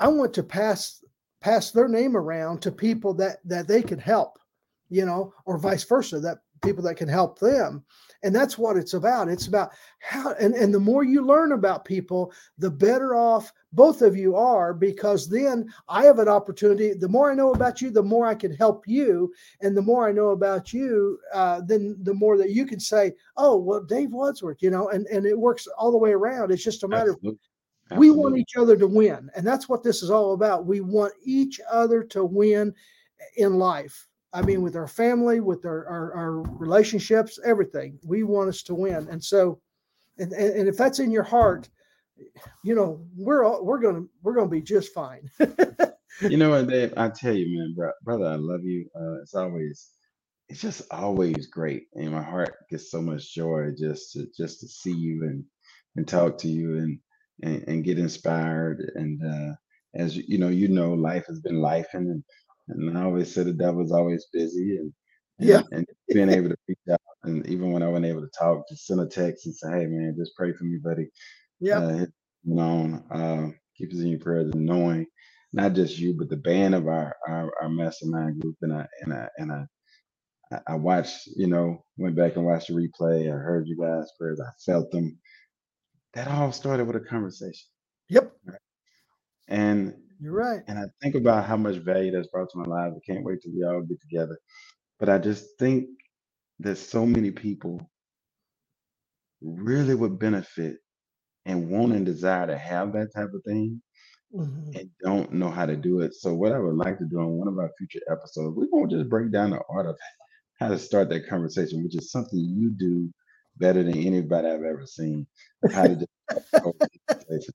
i 0.00 0.08
want 0.08 0.34
to 0.34 0.42
pass 0.42 1.04
pass 1.40 1.70
their 1.70 1.88
name 1.88 2.16
around 2.16 2.60
to 2.62 2.72
people 2.72 3.14
that 3.14 3.38
that 3.44 3.68
they 3.68 3.82
can 3.82 3.98
help 3.98 4.38
you 4.90 5.06
know 5.06 5.32
or 5.46 5.56
vice 5.58 5.84
versa 5.84 6.18
that 6.18 6.38
people 6.62 6.82
that 6.84 6.96
can 6.96 7.08
help 7.08 7.38
them. 7.38 7.84
And 8.24 8.34
that's 8.34 8.56
what 8.56 8.76
it's 8.76 8.94
about. 8.94 9.28
It's 9.28 9.48
about 9.48 9.72
how 9.98 10.32
and, 10.34 10.54
and 10.54 10.72
the 10.72 10.78
more 10.78 11.02
you 11.02 11.26
learn 11.26 11.52
about 11.52 11.84
people 11.84 12.32
the 12.56 12.70
better 12.70 13.16
off 13.16 13.52
both 13.72 14.00
of 14.00 14.16
you 14.16 14.36
are 14.36 14.72
because 14.72 15.28
then 15.28 15.68
i 15.88 16.04
have 16.04 16.20
an 16.20 16.28
opportunity. 16.28 16.94
The 16.94 17.08
more 17.08 17.32
i 17.32 17.34
know 17.34 17.52
about 17.52 17.82
you 17.82 17.90
the 17.90 18.02
more 18.02 18.26
i 18.26 18.34
can 18.34 18.54
help 18.54 18.86
you. 18.86 19.32
And 19.60 19.76
the 19.76 19.82
more 19.82 20.08
i 20.08 20.12
know 20.12 20.30
about 20.30 20.72
you 20.72 21.18
uh, 21.34 21.62
then 21.66 21.96
the 22.02 22.14
more 22.14 22.38
that 22.38 22.50
you 22.50 22.64
can 22.64 22.78
say 22.78 23.12
oh 23.36 23.56
well 23.56 23.82
dave 23.82 24.12
wadsworth 24.12 24.62
you 24.62 24.70
know 24.70 24.88
and 24.90 25.06
and 25.08 25.26
it 25.26 25.38
works 25.38 25.66
all 25.76 25.90
the 25.90 25.98
way 25.98 26.12
around. 26.12 26.52
It's 26.52 26.64
just 26.64 26.84
a 26.84 26.88
matter 26.88 27.12
Absolutely. 27.14 27.40
of 27.90 27.98
we 27.98 28.10
want 28.10 28.38
each 28.38 28.56
other 28.56 28.76
to 28.76 28.86
win. 28.86 29.30
And 29.34 29.46
that's 29.46 29.68
what 29.68 29.82
this 29.82 30.02
is 30.02 30.10
all 30.10 30.32
about. 30.32 30.64
We 30.64 30.80
want 30.80 31.12
each 31.24 31.60
other 31.70 32.04
to 32.04 32.24
win 32.24 32.72
in 33.36 33.58
life 33.58 34.08
I 34.32 34.42
mean, 34.42 34.62
with 34.62 34.76
our 34.76 34.88
family, 34.88 35.40
with 35.40 35.64
our, 35.66 35.86
our, 35.86 36.14
our, 36.14 36.32
relationships, 36.58 37.38
everything. 37.44 37.98
We 38.02 38.22
want 38.22 38.48
us 38.48 38.62
to 38.64 38.74
win. 38.74 39.06
And 39.10 39.22
so, 39.22 39.60
and, 40.18 40.32
and 40.32 40.68
if 40.68 40.76
that's 40.76 41.00
in 41.00 41.10
your 41.10 41.22
heart, 41.22 41.68
you 42.64 42.74
know, 42.74 43.04
we're 43.16 43.44
all, 43.44 43.64
we're 43.64 43.80
gonna 43.80 44.04
we're 44.22 44.34
gonna 44.34 44.48
be 44.48 44.60
just 44.60 44.92
fine. 44.92 45.28
you 46.20 46.36
know 46.36 46.50
what, 46.50 46.68
Dave? 46.68 46.92
I 46.96 47.08
tell 47.08 47.34
you, 47.34 47.58
man, 47.58 47.74
bro, 47.74 47.90
brother, 48.02 48.26
I 48.26 48.36
love 48.36 48.64
you. 48.64 48.88
Uh, 48.94 49.20
it's 49.22 49.34
always 49.34 49.90
it's 50.48 50.60
just 50.60 50.82
always 50.90 51.46
great, 51.46 51.86
and 51.94 52.12
my 52.12 52.22
heart 52.22 52.54
gets 52.70 52.90
so 52.90 53.00
much 53.00 53.34
joy 53.34 53.70
just 53.76 54.12
to 54.12 54.26
just 54.36 54.60
to 54.60 54.68
see 54.68 54.92
you 54.92 55.24
and 55.24 55.44
and 55.96 56.06
talk 56.06 56.38
to 56.38 56.48
you 56.48 56.78
and 56.78 56.98
and, 57.42 57.64
and 57.66 57.84
get 57.84 57.98
inspired. 57.98 58.92
And 58.94 59.20
uh, 59.24 59.54
as 59.94 60.16
you 60.16 60.38
know, 60.38 60.48
you 60.48 60.68
know, 60.68 60.92
life 60.92 61.26
has 61.26 61.40
been 61.40 61.60
life 61.60 61.88
and 61.94 62.22
and 62.68 62.98
I 62.98 63.04
always 63.04 63.34
say 63.34 63.44
the 63.44 63.52
devil's 63.52 63.92
always 63.92 64.26
busy 64.32 64.76
and, 64.78 64.92
and 65.40 65.48
yeah, 65.48 65.62
and 65.72 65.86
being 66.08 66.30
able 66.30 66.50
to 66.50 66.56
reach 66.68 66.78
out 66.90 67.00
and 67.24 67.46
even 67.46 67.72
when 67.72 67.82
I 67.82 67.88
wasn't 67.88 68.06
able 68.06 68.22
to 68.22 68.30
talk, 68.38 68.68
just 68.68 68.86
send 68.86 69.00
a 69.00 69.06
text 69.06 69.46
and 69.46 69.54
say, 69.54 69.70
"Hey, 69.70 69.86
man, 69.86 70.16
just 70.18 70.36
pray 70.36 70.52
for 70.52 70.64
me, 70.64 70.78
buddy." 70.78 71.08
Yeah, 71.60 71.78
uh, 71.78 72.06
you 72.44 72.54
know, 72.54 73.02
uh, 73.10 73.48
keep 73.76 73.92
us 73.92 74.00
in 74.00 74.08
your 74.08 74.20
prayers 74.20 74.52
and 74.52 74.66
knowing 74.66 75.06
not 75.52 75.74
just 75.74 75.98
you, 75.98 76.14
but 76.14 76.28
the 76.30 76.36
band 76.36 76.74
of 76.74 76.88
our 76.88 77.14
our, 77.28 77.52
our 77.62 77.68
mastermind 77.68 78.40
group. 78.40 78.56
And 78.62 78.72
I 78.72 78.86
and 79.02 79.12
I 79.14 79.28
and 79.38 79.52
I 79.52 80.60
I 80.66 80.74
watched, 80.74 81.28
you 81.36 81.46
know, 81.46 81.84
went 81.96 82.16
back 82.16 82.36
and 82.36 82.44
watched 82.44 82.68
the 82.68 82.74
replay. 82.74 83.26
I 83.28 83.36
heard 83.36 83.68
you 83.68 83.76
guys' 83.78 84.12
prayers. 84.18 84.40
I 84.40 84.50
felt 84.64 84.90
them. 84.90 85.18
That 86.14 86.28
all 86.28 86.52
started 86.52 86.86
with 86.86 86.96
a 86.96 87.00
conversation. 87.00 87.68
Yep. 88.08 88.32
And 89.48 89.94
you're 90.22 90.32
right. 90.32 90.60
And 90.68 90.78
I 90.78 90.84
think 91.02 91.16
about 91.16 91.44
how 91.44 91.56
much 91.56 91.76
value 91.76 92.12
that's 92.12 92.28
brought 92.28 92.48
to 92.50 92.58
my 92.58 92.64
life. 92.64 92.92
I 92.96 93.12
can't 93.12 93.24
wait 93.24 93.42
till 93.42 93.52
we 93.52 93.64
all 93.64 93.82
get 93.82 94.00
together. 94.00 94.38
But 95.00 95.08
I 95.08 95.18
just 95.18 95.58
think 95.58 95.88
that 96.60 96.76
so 96.76 97.04
many 97.04 97.32
people 97.32 97.80
really 99.40 99.96
would 99.96 100.20
benefit 100.20 100.76
and 101.44 101.68
want 101.68 101.92
and 101.92 102.06
desire 102.06 102.46
to 102.46 102.56
have 102.56 102.92
that 102.92 103.12
type 103.12 103.30
of 103.34 103.42
thing 103.44 103.82
mm-hmm. 104.32 104.76
and 104.76 104.90
don't 105.04 105.32
know 105.32 105.50
how 105.50 105.66
to 105.66 105.74
do 105.74 106.00
it. 106.02 106.14
So, 106.14 106.34
what 106.34 106.52
I 106.52 106.58
would 106.60 106.76
like 106.76 106.98
to 106.98 107.04
do 107.04 107.18
on 107.18 107.32
one 107.32 107.48
of 107.48 107.58
our 107.58 107.70
future 107.76 108.00
episodes, 108.08 108.56
we 108.56 108.68
won't 108.70 108.92
just 108.92 109.08
break 109.08 109.32
down 109.32 109.50
the 109.50 109.60
art 109.68 109.86
of 109.86 109.96
how 110.60 110.68
to 110.68 110.78
start 110.78 111.08
that 111.08 111.28
conversation, 111.28 111.82
which 111.82 111.96
is 111.96 112.12
something 112.12 112.38
you 112.38 112.70
do 112.70 113.10
better 113.56 113.82
than 113.82 113.98
anybody 113.98 114.46
I've 114.46 114.62
ever 114.62 114.86
seen. 114.86 115.26
How 115.72 115.88
to 115.88 116.06
just 117.30 117.50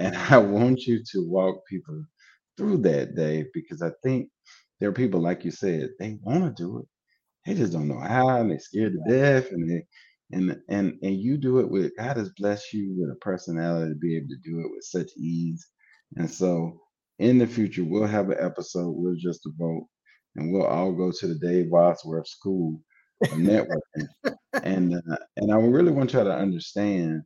and 0.00 0.16
I 0.30 0.38
want 0.38 0.86
you 0.86 1.02
to 1.12 1.28
walk 1.28 1.62
people 1.68 2.04
through 2.56 2.78
that, 2.78 3.14
Dave, 3.14 3.46
because 3.54 3.82
I 3.82 3.92
think 4.02 4.28
there 4.80 4.88
are 4.88 4.94
people, 4.94 5.20
like 5.20 5.44
you 5.44 5.52
said, 5.52 5.90
they 6.00 6.18
want 6.22 6.44
to 6.44 6.62
do 6.62 6.80
it. 6.80 6.86
They 7.46 7.54
just 7.54 7.72
don't 7.72 7.88
know 7.88 8.00
how, 8.00 8.28
and 8.30 8.50
they're 8.50 8.58
scared 8.58 8.94
to 8.94 9.12
death, 9.12 9.52
and 9.52 9.70
they 9.70 9.84
and 10.32 10.56
and 10.68 10.94
and 11.02 11.16
you 11.16 11.36
do 11.38 11.58
it 11.60 11.70
with 11.70 11.96
God 11.98 12.16
has 12.16 12.30
blessed 12.36 12.72
you 12.72 12.94
with 12.98 13.10
a 13.10 13.16
personality 13.16 13.92
to 13.92 13.98
be 13.98 14.16
able 14.16 14.28
to 14.28 14.50
do 14.50 14.60
it 14.60 14.70
with 14.70 14.84
such 14.84 15.10
ease. 15.18 15.66
And 16.16 16.30
so 16.30 16.80
in 17.18 17.38
the 17.38 17.46
future, 17.46 17.84
we'll 17.84 18.06
have 18.06 18.30
an 18.30 18.38
episode, 18.40 18.90
we'll 18.90 19.16
just 19.16 19.40
vote, 19.58 19.86
and 20.36 20.52
we'll 20.52 20.66
all 20.66 20.92
go 20.92 21.12
to 21.12 21.26
the 21.26 21.36
Dave 21.36 21.70
Wadsworth 21.70 22.28
School 22.28 22.80
of 23.22 23.30
Networking. 23.38 24.08
and 24.62 24.94
uh, 24.96 25.16
and 25.36 25.52
I 25.52 25.56
really 25.56 25.92
want 25.92 26.12
you 26.12 26.24
to 26.24 26.34
understand 26.34 27.22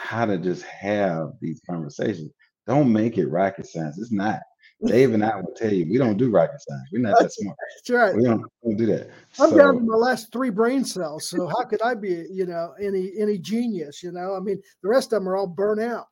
how 0.00 0.24
to 0.24 0.38
just 0.38 0.62
have 0.64 1.32
these 1.40 1.60
conversations. 1.68 2.32
Don't 2.66 2.92
make 2.92 3.18
it 3.18 3.26
rocket 3.26 3.66
science. 3.66 3.98
It's 3.98 4.12
not. 4.12 4.40
Dave 4.86 5.12
and 5.12 5.22
I 5.22 5.36
will 5.36 5.52
tell 5.54 5.72
you, 5.72 5.86
we 5.90 5.98
don't 5.98 6.16
do 6.16 6.30
rocket 6.30 6.60
science. 6.60 6.88
We're 6.90 7.02
not 7.02 7.18
that 7.18 7.32
smart. 7.32 7.56
That's 7.76 7.90
right. 7.90 8.16
We 8.16 8.24
don't, 8.24 8.46
we 8.62 8.70
don't 8.70 8.78
do 8.78 8.86
that. 8.86 9.10
I'm 9.38 9.50
so, 9.50 9.56
down 9.56 9.74
to 9.74 9.80
my 9.80 9.96
last 9.96 10.32
three 10.32 10.48
brain 10.48 10.84
cells. 10.84 11.28
So 11.28 11.48
how 11.48 11.64
could 11.64 11.82
I 11.82 11.94
be, 11.94 12.26
you 12.30 12.46
know, 12.46 12.72
any 12.80 13.12
any 13.18 13.36
genius? 13.36 14.02
You 14.02 14.12
know, 14.12 14.34
I 14.34 14.40
mean, 14.40 14.60
the 14.82 14.88
rest 14.88 15.12
of 15.12 15.20
them 15.20 15.28
are 15.28 15.36
all 15.36 15.46
burnt 15.46 15.82
out. 15.82 16.06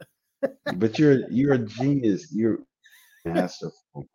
but 0.76 0.98
you're 0.98 1.28
you're 1.30 1.54
a 1.54 1.58
genius. 1.58 2.30
You're 2.30 2.58
masterful. 3.24 4.06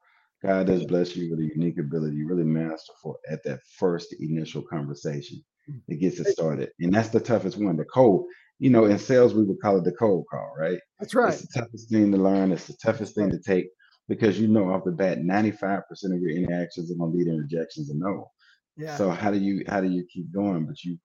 God 0.43 0.67
has 0.67 0.85
blessed 0.85 1.15
you 1.15 1.31
with 1.31 1.39
a 1.39 1.49
unique 1.55 1.79
ability. 1.79 2.17
You're 2.17 2.27
really 2.27 2.43
masterful 2.43 3.17
at 3.29 3.43
that 3.45 3.59
first 3.79 4.13
initial 4.19 4.61
conversation. 4.61 5.43
It 5.87 5.99
gets 5.99 6.19
it 6.19 6.27
started, 6.27 6.71
and 6.79 6.93
that's 6.93 7.09
the 7.09 7.19
toughest 7.19 7.57
one. 7.57 7.77
The 7.77 7.85
code 7.85 8.25
you 8.63 8.69
know, 8.69 8.85
in 8.85 8.97
sales, 8.97 9.33
we 9.33 9.43
would 9.43 9.59
call 9.59 9.77
it 9.77 9.83
the 9.83 9.91
cold 9.91 10.23
call, 10.31 10.53
right? 10.57 10.79
That's 10.97 11.13
right. 11.13 11.33
It's 11.33 11.41
the 11.41 11.59
toughest 11.59 11.89
thing 11.89 12.13
to 12.13 12.17
learn. 12.17 12.53
It's 12.53 12.67
the 12.67 12.77
toughest 12.81 13.13
thing 13.13 13.29
to 13.29 13.37
take 13.37 13.67
because 14.07 14.39
you 14.39 14.47
know 14.47 14.71
off 14.71 14.85
the 14.85 14.91
bat, 14.91 15.17
95% 15.17 15.81
of 16.05 16.21
your 16.21 16.29
interactions 16.29 16.89
are 16.89 16.95
gonna 16.95 17.11
lead 17.11 17.27
in 17.27 17.39
rejections 17.39 17.89
and 17.89 17.99
no. 17.99 18.31
Yeah. 18.77 18.95
So 18.95 19.09
how 19.09 19.31
do 19.31 19.37
you 19.37 19.65
how 19.67 19.81
do 19.81 19.89
you 19.89 20.05
keep 20.05 20.33
going? 20.33 20.65
But 20.65 20.81
you 20.81 20.97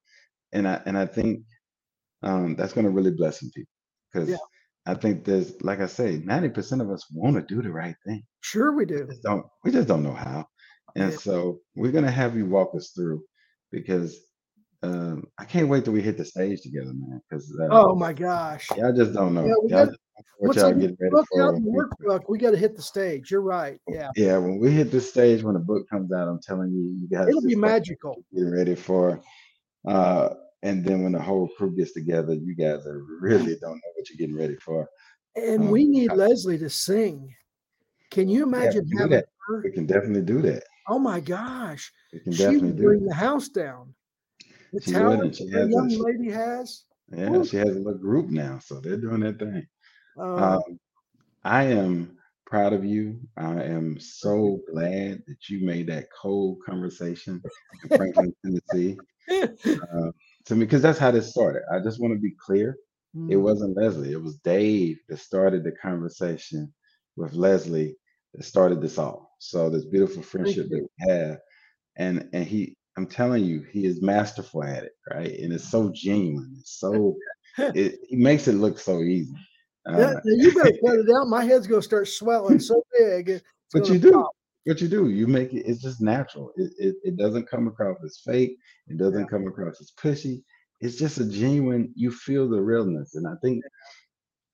and 0.53 0.69
I 0.69 0.81
and 0.87 0.97
I 0.97 1.07
think 1.07 1.41
um 2.23 2.55
that's 2.55 2.75
gonna 2.75 2.91
really 2.91 3.11
bless 3.11 3.41
some 3.41 3.51
people 3.53 3.73
because 4.13 4.29
yeah. 4.29 4.37
I 4.87 4.95
think 4.95 5.25
there's 5.25 5.61
like 5.61 5.81
I 5.81 5.87
say, 5.87 6.21
90% 6.21 6.81
of 6.81 6.93
us 6.93 7.05
want 7.13 7.35
to 7.35 7.43
do 7.43 7.61
the 7.61 7.73
right 7.73 7.97
thing. 8.07 8.23
Sure 8.41 8.71
we 8.73 8.85
do. 8.85 9.01
We 9.01 9.15
just 9.15 9.25
don't 9.25 9.47
we 9.65 9.73
just 9.73 9.89
don't 9.89 10.05
know 10.05 10.15
how. 10.15 10.47
And 10.95 11.11
yeah. 11.11 11.19
so 11.19 11.59
we're 11.75 11.91
gonna 11.91 12.13
have 12.13 12.37
you 12.37 12.47
walk 12.47 12.77
us 12.77 12.93
through 12.95 13.25
because 13.73 14.17
um, 14.83 15.25
I 15.39 15.45
can't 15.45 15.69
wait 15.69 15.85
till 15.85 15.93
we 15.93 16.03
hit 16.03 16.17
the 16.17 16.25
stage 16.25 16.63
together, 16.63 16.93
man. 16.95 17.21
Because 17.29 17.51
uh, 17.61 17.69
oh 17.71 17.95
my 17.95 18.13
gosh, 18.13 18.69
y'all 18.77 18.95
just 18.95 19.13
don't 19.13 19.35
know. 19.35 19.47
Yeah, 19.67 19.87
got, 19.87 19.95
what 20.39 20.57
y'all 20.57 20.73
getting 20.73 20.97
ready 21.01 21.25
for. 21.33 21.59
Workbook, 21.59 22.25
we 22.29 22.39
got 22.39 22.53
to 22.53 22.57
hit 22.57 22.77
the 22.77 22.83
stage. 22.83 23.31
You're 23.31 23.41
right. 23.41 23.81
Yeah. 23.89 24.11
Yeah. 24.17 24.39
When 24.39 24.59
we 24.59 24.71
hit 24.71 24.91
the 24.91 25.01
stage, 25.01 25.43
when 25.43 25.55
the 25.55 25.61
book 25.61 25.89
comes 25.89 26.13
out, 26.13 26.29
I'm 26.29 26.41
telling 26.41 26.71
you, 26.71 26.97
you 27.01 27.09
guys. 27.09 27.29
It'll 27.29 27.43
be 27.43 27.57
magical. 27.57 28.23
Get 28.35 28.43
ready 28.43 28.75
for. 28.75 29.21
Uh, 29.87 30.31
and 30.63 30.85
then 30.85 31.03
when 31.03 31.13
the 31.13 31.23
whole 31.23 31.49
crew 31.57 31.75
gets 31.77 31.93
together, 31.93 32.35
you 32.35 32.55
guys 32.55 32.87
are 32.87 33.03
really 33.21 33.57
don't 33.61 33.77
know 33.77 33.93
what 33.95 34.11
you're 34.11 34.17
getting 34.19 34.37
ready 34.37 34.57
for. 34.57 34.89
And 35.37 35.63
um, 35.63 35.71
we 35.71 35.85
need 35.85 36.11
I, 36.11 36.15
Leslie 36.15 36.59
to 36.59 36.71
sing. 36.71 37.35
Can 38.11 38.29
you 38.29 38.43
imagine 38.43 38.87
yeah, 38.89 39.01
having 39.01 39.17
that. 39.17 39.27
her? 39.47 39.63
We 39.65 39.73
can 39.73 39.87
definitely 39.87 40.23
do 40.23 40.41
that. 40.43 40.65
Oh 40.89 40.99
my 40.99 41.21
gosh. 41.21 41.93
We 42.13 42.21
can 42.21 42.33
definitely 42.33 42.71
she 42.71 42.83
bring 42.83 43.05
the 43.05 43.15
house 43.15 43.49
down. 43.49 43.95
The 44.73 44.81
she 44.81 44.93
talent 44.93 45.37
she 45.37 45.45
the 45.51 45.69
young 45.71 45.89
lady 45.89 46.31
has. 46.31 46.85
Yeah, 47.11 47.43
she 47.43 47.57
has 47.57 47.71
a 47.77 47.79
little 47.79 47.99
group 47.99 48.29
now, 48.29 48.59
so 48.59 48.81
they're 48.81 48.97
doing 48.97 49.21
their 49.21 49.33
thing. 49.33 49.67
Uh, 50.19 50.57
um, 50.57 50.79
I 51.45 51.65
am 51.65 52.19
proud 52.47 52.73
of 52.73 52.85
you. 52.85 53.21
I 53.37 53.63
am 53.63 53.99
so 54.01 54.61
glad 54.71 55.23
that 55.27 55.49
you 55.49 55.65
made 55.65 55.87
that 55.89 56.09
cold 56.21 56.59
conversation 56.67 57.43
in 57.83 57.91
Franklin, 57.91 58.35
Tennessee. 58.45 58.97
Uh, 59.31 60.11
to 60.47 60.55
me, 60.55 60.65
because 60.65 60.83
that's 60.83 60.99
how 60.99 61.11
this 61.11 61.31
started. 61.31 61.63
I 61.73 61.81
just 61.81 62.01
want 62.01 62.15
to 62.15 62.21
be 62.21 62.35
clear. 62.39 62.77
It 63.29 63.37
wasn't 63.37 63.77
Leslie. 63.77 64.13
It 64.13 64.23
was 64.23 64.37
Dave 64.39 64.99
that 65.09 65.19
started 65.19 65.65
the 65.65 65.73
conversation 65.73 66.73
with 67.17 67.35
Leslie 67.35 67.97
that 68.35 68.45
started 68.45 68.81
this 68.81 68.97
all. 68.99 69.35
So 69.39 69.69
this 69.69 69.85
beautiful 69.85 70.23
friendship 70.23 70.69
that 70.71 70.81
we 70.83 71.13
have, 71.13 71.39
and 71.97 72.29
and 72.33 72.47
he 72.47 72.78
I'm 72.99 73.07
telling 73.07 73.45
you, 73.45 73.63
he 73.71 73.87
is 73.87 74.03
masterful 74.03 74.65
at 74.65 74.83
it, 74.83 74.93
right? 75.09 75.39
And 75.39 75.53
it's 75.53 75.71
so 75.71 75.93
genuine. 75.95 76.57
It's 76.59 76.81
so 76.81 77.15
it, 77.59 78.01
he 78.09 78.17
makes 78.17 78.49
it 78.49 78.55
look 78.55 78.77
so 78.77 79.03
easy. 79.03 79.37
Uh, 79.89 79.99
yeah, 79.99 80.15
you 80.25 80.53
better 80.53 80.77
cut 80.85 80.97
it 80.97 81.07
out. 81.17 81.29
My 81.29 81.45
head's 81.45 81.69
gonna 81.69 81.81
start 81.81 82.09
swelling 82.09 82.59
so 82.59 82.83
big. 82.99 83.41
But 83.73 83.89
you 83.89 84.01
do. 84.01 84.11
Pop. 84.11 84.33
What 84.65 84.81
you 84.81 84.89
do, 84.89 85.11
you 85.11 85.29
make 85.29 85.53
it. 85.53 85.63
It's 85.65 85.81
just 85.81 86.01
natural. 86.01 86.51
It, 86.57 86.73
it, 86.77 86.97
it 87.05 87.17
doesn't 87.17 87.49
come 87.49 87.69
across 87.69 87.99
as 88.05 88.21
fake. 88.25 88.57
It 88.89 88.99
doesn't 88.99 89.21
yeah. 89.21 89.27
come 89.27 89.47
across 89.47 89.81
as 89.81 89.93
pushy. 89.93 90.43
It's 90.81 90.97
just 90.97 91.19
a 91.19 91.25
genuine. 91.25 91.93
You 91.95 92.11
feel 92.11 92.49
the 92.49 92.61
realness, 92.61 93.15
and 93.15 93.29
I 93.29 93.35
think 93.45 93.63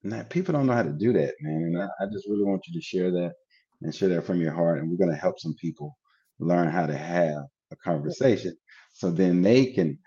that 0.02 0.28
people 0.28 0.52
don't 0.52 0.66
know 0.66 0.74
how 0.74 0.82
to 0.82 0.92
do 0.92 1.14
that, 1.14 1.32
man. 1.40 1.62
And 1.62 1.82
I, 1.82 1.86
I 1.86 2.06
just 2.12 2.28
really 2.28 2.44
want 2.44 2.62
you 2.68 2.78
to 2.78 2.84
share 2.84 3.10
that 3.10 3.32
and 3.80 3.94
share 3.94 4.10
that 4.10 4.26
from 4.26 4.38
your 4.38 4.52
heart. 4.52 4.80
And 4.80 4.90
we're 4.90 5.02
gonna 5.02 5.16
help 5.16 5.40
some 5.40 5.54
people 5.54 5.96
learn 6.38 6.68
how 6.68 6.84
to 6.84 6.96
have 6.96 7.44
a 7.74 7.88
conversation 7.90 8.56
so 8.92 9.10
then 9.10 9.42
they 9.42 9.66
can 9.66 9.98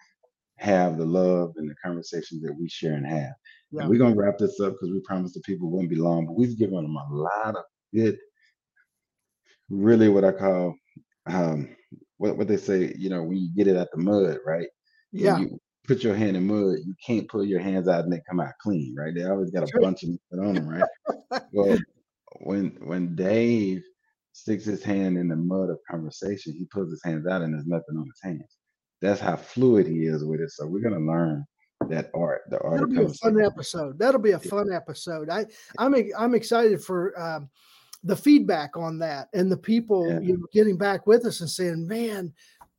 have 0.57 0.97
the 0.97 1.05
love 1.05 1.53
and 1.57 1.69
the 1.69 1.75
conversations 1.83 2.41
that 2.41 2.55
we 2.59 2.67
share 2.67 2.93
and 2.93 3.05
have. 3.05 3.33
Yeah. 3.71 3.81
And 3.81 3.89
we're 3.89 3.99
gonna 3.99 4.15
wrap 4.15 4.37
this 4.39 4.59
up 4.59 4.73
because 4.73 4.91
we 4.91 5.01
promised 5.01 5.35
the 5.35 5.41
people 5.41 5.69
wouldn't 5.69 5.89
be 5.89 5.95
long, 5.97 6.25
but 6.25 6.33
we've 6.33 6.57
given 6.57 6.75
them 6.75 6.95
a 6.95 7.07
lot 7.13 7.55
of 7.55 7.63
good, 7.93 8.17
really 9.69 10.09
what 10.09 10.23
I 10.23 10.31
call 10.31 10.75
um, 11.27 11.75
what 12.17 12.37
what 12.37 12.47
they 12.47 12.57
say, 12.57 12.93
you 12.97 13.09
know, 13.09 13.23
when 13.23 13.37
you 13.37 13.49
get 13.55 13.67
it 13.67 13.77
out 13.77 13.89
the 13.91 14.01
mud, 14.01 14.37
right? 14.45 14.67
When 15.11 15.23
Yeah. 15.23 15.37
you 15.39 15.59
put 15.87 16.03
your 16.03 16.15
hand 16.15 16.37
in 16.37 16.47
mud, 16.47 16.77
you 16.85 16.95
can't 17.05 17.27
pull 17.29 17.45
your 17.45 17.59
hands 17.59 17.87
out 17.87 18.03
and 18.03 18.11
they 18.11 18.21
come 18.27 18.39
out 18.39 18.53
clean, 18.61 18.95
right? 18.95 19.13
They 19.13 19.25
always 19.25 19.51
got 19.51 19.63
a 19.63 19.79
bunch 19.79 20.03
of 20.03 20.09
mud 20.31 20.47
on 20.47 20.55
them, 20.55 20.67
right? 20.67 20.83
Well, 21.53 21.77
when 22.41 22.71
when 22.85 23.15
Dave 23.15 23.83
sticks 24.37 24.65
his 24.65 24.83
hand 24.83 25.17
in 25.17 25.27
the 25.27 25.35
mud 25.35 25.69
of 25.71 25.79
conversation, 25.89 26.53
he 26.53 26.65
pulls 26.65 26.91
his 26.91 27.03
hands 27.03 27.25
out 27.25 27.41
and 27.41 27.53
there's 27.53 27.65
nothing 27.65 27.97
on 27.97 28.05
his 28.05 28.21
hands. 28.21 28.57
That's 29.01 29.19
how 29.19 29.35
fluid 29.35 29.87
he 29.87 30.05
is 30.05 30.23
with 30.23 30.41
it. 30.41 30.51
So 30.51 30.67
we're 30.67 30.83
gonna 30.87 30.99
learn 30.99 31.43
that 31.89 32.11
art, 32.13 32.43
the 32.49 32.59
art 32.59 32.81
That'll 32.81 32.87
be 32.87 33.03
a 33.03 33.09
fun 33.09 33.41
episode. 33.43 33.97
That'll 33.97 34.21
be 34.21 34.31
a 34.31 34.39
fun 34.39 34.71
episode. 34.71 35.29
I 35.29 35.45
I'm 35.79 35.95
I'm 36.17 36.35
excited 36.35 36.83
for 36.83 37.19
um, 37.19 37.49
the 38.03 38.15
feedback 38.15 38.77
on 38.77 38.99
that 38.99 39.29
and 39.33 39.51
the 39.51 39.57
people 39.57 40.07
Yeah. 40.07 40.19
you 40.19 40.37
know 40.37 40.45
getting 40.53 40.77
back 40.77 41.07
with 41.07 41.25
us 41.25 41.41
and 41.41 41.49
saying, 41.49 41.87
"Man, 41.87 42.31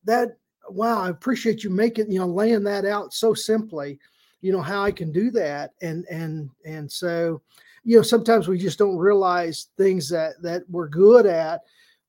that 0.05 0.37
wow, 0.71 1.03
I 1.03 1.11
appreciate 1.11 1.65
you 1.65 1.71
making 1.71 2.11
you 2.13 2.21
know 2.21 2.27
laying 2.27 2.63
that 2.65 2.85
out 2.85 3.13
so 3.13 3.35
simply. 3.35 3.99
You 4.43 4.53
know 4.53 4.63
how 4.63 4.83
I 4.85 4.93
can 4.93 5.11
do 5.11 5.33
that." 5.33 5.73
And 5.83 6.05
and 6.09 6.51
and 6.65 6.91
so 6.91 7.43
you 7.85 7.97
know 7.97 8.03
sometimes 8.03 8.49
we 8.49 8.59
just 8.59 8.79
don't 8.79 8.97
realize 8.97 9.69
things 9.77 10.09
that 10.11 10.35
that 10.43 10.63
we're 10.69 10.89
good 10.89 11.27
at. 11.27 11.63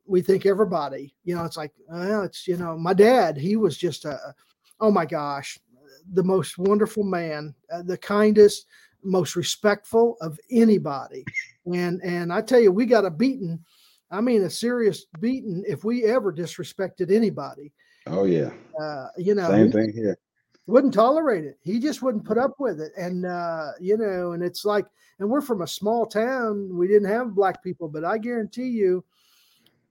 We 0.05 0.21
think 0.21 0.45
everybody, 0.45 1.13
you 1.23 1.35
know, 1.35 1.45
it's 1.45 1.57
like, 1.57 1.71
well, 1.87 2.23
it's 2.23 2.47
you 2.47 2.57
know, 2.57 2.77
my 2.77 2.93
dad, 2.93 3.37
he 3.37 3.55
was 3.55 3.77
just 3.77 4.05
a, 4.05 4.17
oh 4.79 4.89
my 4.89 5.05
gosh, 5.05 5.59
the 6.13 6.23
most 6.23 6.57
wonderful 6.57 7.03
man, 7.03 7.53
uh, 7.71 7.83
the 7.83 7.97
kindest, 7.97 8.65
most 9.03 9.35
respectful 9.35 10.17
of 10.21 10.39
anybody. 10.51 11.23
And 11.73 12.01
and 12.03 12.33
I 12.33 12.41
tell 12.41 12.59
you, 12.59 12.71
we 12.71 12.85
got 12.85 13.05
a 13.05 13.11
beating. 13.11 13.59
I 14.11 14.21
mean, 14.21 14.41
a 14.43 14.49
serious 14.49 15.05
beating 15.19 15.63
if 15.67 15.83
we 15.83 16.05
ever 16.05 16.33
disrespected 16.33 17.11
anybody. 17.11 17.71
Oh 18.07 18.25
yeah. 18.25 18.49
Uh, 18.81 19.07
you 19.17 19.35
know, 19.35 19.49
Same 19.49 19.71
thing 19.71 19.93
here. 19.93 20.17
Wouldn't 20.69 20.93
tolerate 20.93 21.45
it. 21.45 21.57
He 21.61 21.79
just 21.79 22.01
wouldn't 22.01 22.25
put 22.25 22.37
up 22.37 22.55
with 22.59 22.79
it. 22.79 22.91
And 22.97 23.25
uh, 23.25 23.71
you 23.79 23.97
know, 23.97 24.33
and 24.33 24.43
it's 24.43 24.65
like, 24.65 24.85
and 25.19 25.29
we're 25.29 25.41
from 25.41 25.61
a 25.61 25.67
small 25.67 26.05
town. 26.05 26.69
We 26.77 26.87
didn't 26.87 27.09
have 27.09 27.35
black 27.35 27.63
people, 27.63 27.87
but 27.87 28.05
I 28.05 28.17
guarantee 28.17 28.67
you, 28.69 29.03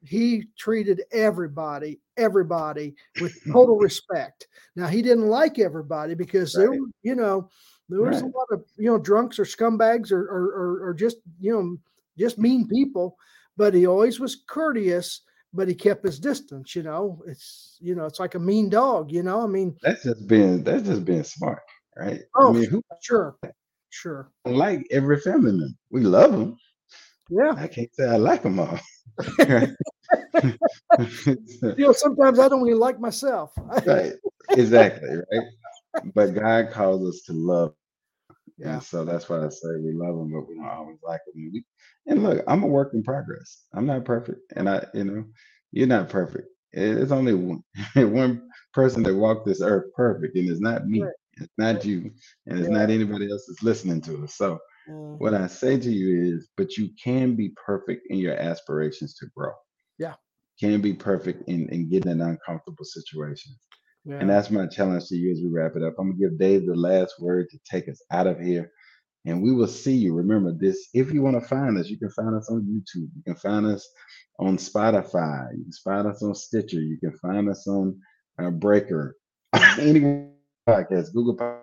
he 0.04 0.44
treated 0.56 1.02
everybody, 1.12 2.00
everybody 2.16 2.94
with 3.20 3.36
total 3.52 3.76
respect. 3.80 4.46
Now 4.76 4.86
he 4.86 5.02
didn't 5.02 5.26
like 5.28 5.58
everybody 5.58 6.14
because 6.14 6.52
there, 6.52 6.70
Right. 6.70 6.80
were, 6.80 6.86
you 7.02 7.14
know, 7.14 7.50
there 7.88 8.02
was 8.02 8.20
a 8.20 8.26
lot 8.26 8.48
of 8.52 8.64
you 8.76 8.90
know 8.90 8.98
drunks 8.98 9.38
or 9.38 9.44
scumbags 9.44 10.12
or 10.12 10.20
or, 10.22 10.44
or 10.52 10.88
or 10.88 10.94
just 10.94 11.16
you 11.40 11.52
know 11.52 11.76
just 12.18 12.38
mean 12.38 12.68
people. 12.68 13.16
But 13.56 13.74
he 13.74 13.86
always 13.86 14.20
was 14.20 14.36
courteous. 14.46 15.22
But 15.52 15.68
he 15.68 15.74
kept 15.74 16.04
his 16.04 16.18
distance. 16.18 16.76
You 16.76 16.82
know, 16.82 17.22
it's 17.26 17.76
you 17.80 17.94
know 17.94 18.04
it's 18.04 18.20
like 18.20 18.34
a 18.34 18.38
mean 18.38 18.68
dog. 18.68 19.10
You 19.10 19.22
know, 19.22 19.42
I 19.42 19.46
mean, 19.46 19.76
That's 19.82 20.04
just 20.04 20.26
being 20.28 20.62
that's 20.62 20.84
just 20.84 21.04
being 21.04 21.24
smart, 21.24 21.62
right? 21.96 22.20
Oh, 22.36 22.50
I 22.50 22.52
mean, 22.52 22.68
who 22.68 22.82
sure, 23.00 23.36
sure, 23.90 24.30
like 24.44 24.86
every 24.90 25.20
family 25.20 25.52
member? 25.52 25.74
We 25.90 26.02
love 26.02 26.32
them. 26.32 26.56
yeah. 27.30 27.54
I 27.56 27.66
can't 27.66 27.94
say 27.94 28.06
I 28.08 28.16
like 28.16 28.42
them 28.42 28.60
all. 28.60 28.78
right? 29.38 29.70
You 31.76 31.86
know, 31.86 31.92
sometimes 31.92 32.38
I 32.38 32.48
don't 32.48 32.66
even 32.66 32.78
like 32.78 33.00
myself. 33.00 33.52
Right. 33.86 34.12
Exactly. 34.50 35.08
Right. 35.32 36.04
But 36.14 36.34
God 36.34 36.70
calls 36.70 37.06
us 37.08 37.22
to 37.26 37.32
love. 37.32 37.74
Yeah. 38.58 38.74
And 38.74 38.82
so 38.82 39.04
that's 39.04 39.28
why 39.28 39.44
I 39.44 39.48
say 39.50 39.68
we 39.84 39.92
love 39.94 40.16
them, 40.16 40.32
but 40.32 40.48
we 40.48 40.56
don't 40.56 40.68
always 40.68 40.98
like 41.02 41.20
them. 41.26 41.34
And, 41.42 41.52
we, 41.52 41.64
and 42.06 42.24
look, 42.24 42.44
I'm 42.48 42.64
a 42.64 42.68
work 42.68 42.92
in 42.94 43.02
progress. 43.04 43.64
I'm 43.74 43.86
not 43.86 44.04
perfect. 44.04 44.40
And 44.56 44.68
I, 44.68 44.86
you 44.94 45.04
know, 45.04 45.24
you're 45.72 45.86
not 45.88 46.08
perfect. 46.10 46.48
It's 46.72 47.12
only 47.12 47.34
one, 47.34 47.62
one 47.96 48.48
person 48.74 49.02
that 49.04 49.14
walked 49.16 49.46
this 49.46 49.62
earth 49.62 49.92
perfect, 49.96 50.36
and 50.36 50.48
it's 50.50 50.60
not 50.60 50.86
me. 50.86 51.12
It's 51.38 51.52
not 51.58 51.84
you, 51.84 52.10
and 52.46 52.58
it's 52.58 52.68
Yeah. 52.68 52.70
not 52.70 52.90
anybody 52.90 53.30
else 53.30 53.46
that's 53.48 53.62
listening 53.62 54.00
to 54.02 54.24
us. 54.24 54.36
So 54.36 54.58
Mm, 54.88 55.18
what 55.18 55.34
I 55.34 55.46
say 55.46 55.78
to 55.78 55.90
you 55.90 56.34
is, 56.36 56.48
but 56.56 56.76
you 56.76 56.90
can 57.02 57.36
be 57.36 57.50
perfect 57.64 58.06
in 58.10 58.18
your 58.18 58.34
aspirations 58.36 59.14
to 59.16 59.26
grow. 59.36 59.52
Yeah. 59.98 60.14
Can 60.60 60.80
be 60.80 60.94
perfect 60.94 61.48
in, 61.48 61.68
in 61.70 61.90
getting 61.90 62.12
in 62.12 62.20
uncomfortable 62.20 62.84
situations. 62.84 63.58
Yeah. 64.08 64.16
And 64.20 64.30
that's 64.30 64.50
my 64.50 64.66
challenge 64.66 65.06
to 65.08 65.16
you 65.16 65.30
as 65.32 65.40
we 65.42 65.50
wrap 65.50 65.76
it 65.76 65.82
up. 65.82 65.94
I'm 65.98 66.12
gonna 66.12 66.30
give 66.30 66.38
Dave 66.38 66.66
the 66.66 66.74
last 66.74 67.20
word 67.20 67.50
to 67.50 67.58
take 67.70 67.88
us 67.88 68.02
out 68.10 68.26
of 68.26 68.40
here. 68.40 68.72
And 69.26 69.42
we 69.42 69.52
will 69.52 69.66
see 69.66 69.94
you. 69.94 70.14
Remember 70.14 70.52
this, 70.52 70.88
if 70.94 71.12
you 71.12 71.20
want 71.20 71.38
to 71.38 71.46
find 71.46 71.76
us, 71.76 71.88
you 71.88 71.98
can 71.98 72.08
find 72.10 72.34
us 72.34 72.48
on 72.50 72.62
YouTube. 72.62 73.10
You 73.14 73.22
can 73.26 73.34
find 73.34 73.66
us 73.66 73.86
on 74.38 74.56
Spotify. 74.56 75.50
You 75.54 75.64
can 75.64 75.72
find 75.84 76.06
us 76.06 76.22
on 76.22 76.34
Stitcher. 76.34 76.80
You 76.80 76.96
can 76.98 77.12
find 77.18 77.50
us 77.50 77.66
on 77.66 78.00
uh, 78.40 78.50
Breaker, 78.50 79.16
any 79.78 80.28
podcast, 80.66 81.12
Google 81.12 81.34
Pod- 81.36 81.58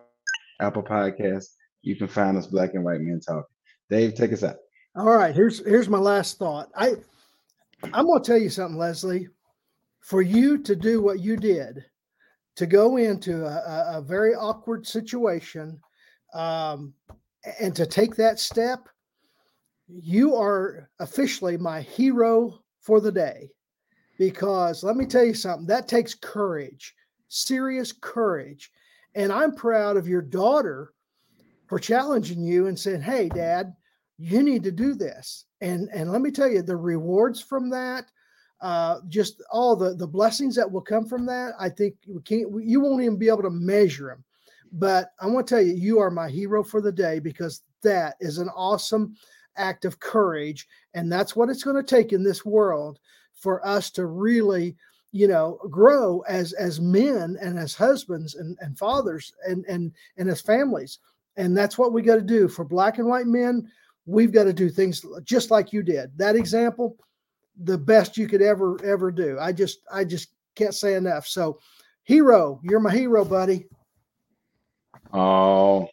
Apple 0.62 0.84
Podcasts. 0.84 1.54
You 1.82 1.96
can 1.96 2.08
find 2.08 2.38
us 2.38 2.46
Black 2.46 2.76
and 2.76 2.84
White 2.84 3.02
Men 3.02 3.22
Talking. 3.26 3.44
Dave, 3.90 4.14
take 4.14 4.34
us 4.34 4.44
out. 4.44 4.58
All 4.96 5.06
right, 5.06 5.34
here's 5.34 5.66
here's 5.66 5.90
my 5.90 5.98
last 5.98 6.38
thought. 6.38 6.70
I 6.76 6.94
I'm 7.92 8.06
going 8.06 8.22
to 8.22 8.28
tell 8.28 8.40
you 8.40 8.50
something, 8.50 8.78
Leslie. 8.78 9.30
For 10.02 10.22
you 10.22 10.60
to 10.60 10.76
do 10.76 11.02
what 11.02 11.20
you 11.20 11.38
did, 11.38 11.84
to 12.56 12.66
go 12.66 12.98
into 12.98 13.46
a, 13.46 13.98
a, 13.98 14.02
very 14.02 14.34
awkward 14.34 14.88
situation, 14.88 15.80
um, 16.34 16.94
and 17.60 17.76
to 17.76 17.86
take 17.86 18.16
that 18.16 18.40
step, 18.40 18.88
you 19.88 20.36
are 20.36 20.90
officially 21.00 21.58
my 21.58 21.82
hero 21.82 22.60
for 22.80 23.00
the 23.00 23.12
day. 23.12 23.50
Because 24.18 24.84
let 24.84 24.96
me 24.96 25.06
tell 25.06 25.26
you 25.26 25.34
something, 25.34 25.68
that 25.68 25.88
takes 25.88 26.16
courage, 26.16 26.96
serious 27.28 27.92
courage. 27.92 28.72
And 29.14 29.32
I'm 29.32 29.54
proud 29.54 29.98
of 29.98 30.08
your 30.08 30.22
daughter 30.22 30.94
for 31.68 31.80
challenging 31.80 32.42
you 32.42 32.68
and 32.68 32.80
saying, 32.80 33.02
"Hey, 33.02 33.28
Dad, 33.28 33.76
you 34.18 34.44
need 34.44 34.64
to 34.64 34.72
do 34.72 34.94
this." 34.94 35.46
And 35.62 35.90
and 35.94 36.12
let 36.12 36.22
me 36.22 36.32
tell 36.32 36.50
you, 36.50 36.62
the 36.62 36.78
rewards 36.78 37.42
from 37.42 37.70
that, 37.72 38.10
uh, 38.62 39.00
just 39.08 39.44
all 39.52 39.76
the 39.76 39.94
the 39.94 40.08
blessings 40.08 40.56
that 40.56 40.72
will 40.72 40.82
come 40.82 41.06
from 41.06 41.26
that, 41.26 41.54
I 41.60 41.70
think 41.70 41.96
we 42.08 42.22
can't. 42.22 42.50
You 42.64 42.82
won't 42.82 43.04
even 43.04 43.18
be 43.18 43.28
able 43.28 43.44
to 43.44 43.50
measure 43.50 44.08
them. 44.08 44.24
But 44.72 45.12
I 45.20 45.28
want 45.28 45.48
to 45.48 45.56
tell 45.56 45.62
you, 45.62 45.74
you 45.74 46.00
are 46.00 46.12
my 46.12 46.30
hero 46.30 46.64
for 46.64 46.82
the 46.82 46.92
day 46.92 47.20
because 47.20 47.62
that 47.84 48.16
is 48.20 48.38
an 48.38 48.50
awesome 48.50 49.16
act 49.58 49.86
of 49.86 50.00
courage, 50.00 50.68
and 50.94 51.12
that's 51.12 51.36
what 51.36 51.50
it's 51.50 51.64
going 51.64 51.78
to 51.78 51.84
take 51.84 52.14
in 52.14 52.24
this 52.24 52.44
world 52.46 53.00
for 53.34 53.66
us 53.66 53.92
to 53.92 54.06
really 54.06 54.76
you 55.12 55.28
know 55.28 55.60
grow 55.70 56.22
as 56.22 56.54
as 56.54 56.82
men 56.82 57.38
and 57.42 57.58
as 57.58 57.76
husbands 57.76 58.36
and, 58.36 58.58
and 58.62 58.78
fathers 58.78 59.34
and 59.48 59.64
and 59.66 59.92
and 60.18 60.30
as 60.30 60.42
families 60.42 61.00
and 61.38 61.58
that's 61.58 61.78
what 61.78 61.94
we 61.94 62.02
got 62.02 62.16
to 62.16 62.22
do 62.22 62.48
for 62.48 62.64
black 62.64 62.98
and 62.98 63.08
white 63.08 63.28
men. 63.28 63.70
We've 64.06 64.32
got 64.32 64.44
to 64.44 64.54
do 64.54 64.70
things 64.70 65.06
just 65.24 65.52
like 65.52 65.74
you 65.74 65.84
did. 65.84 66.18
That 66.18 66.36
example, 66.36 66.98
the 67.64 67.78
best 67.78 68.18
you 68.18 68.28
could 68.28 68.42
ever, 68.42 68.84
ever 68.84 69.12
do. 69.12 69.38
I 69.40 69.52
just, 69.52 69.80
I 69.92 70.04
just 70.04 70.30
can't 70.56 70.74
say 70.74 70.96
enough. 70.96 71.28
So, 71.28 71.60
hero, 72.04 72.60
you're 72.64 72.80
my 72.80 72.92
hero, 72.92 73.26
buddy. 73.26 73.68
Oh, 75.14 75.88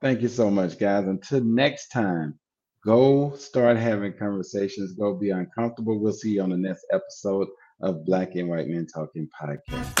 thank 0.00 0.22
you 0.22 0.28
so 0.28 0.50
much, 0.50 0.78
guys. 0.78 1.06
Until 1.06 1.44
next 1.44 1.88
time, 1.88 2.38
go 2.84 3.34
start 3.36 3.76
having 3.76 4.14
conversations. 4.14 4.92
Go 4.94 5.14
be 5.14 5.30
uncomfortable. 5.30 6.00
We'll 6.00 6.12
see 6.12 6.32
you 6.32 6.42
on 6.42 6.50
the 6.50 6.56
next 6.56 6.86
episode 6.92 7.48
of 7.80 8.04
Black 8.04 8.34
and 8.34 8.48
White 8.48 8.68
Men 8.68 8.86
Talking 8.86 9.28
Podcast. 9.40 9.94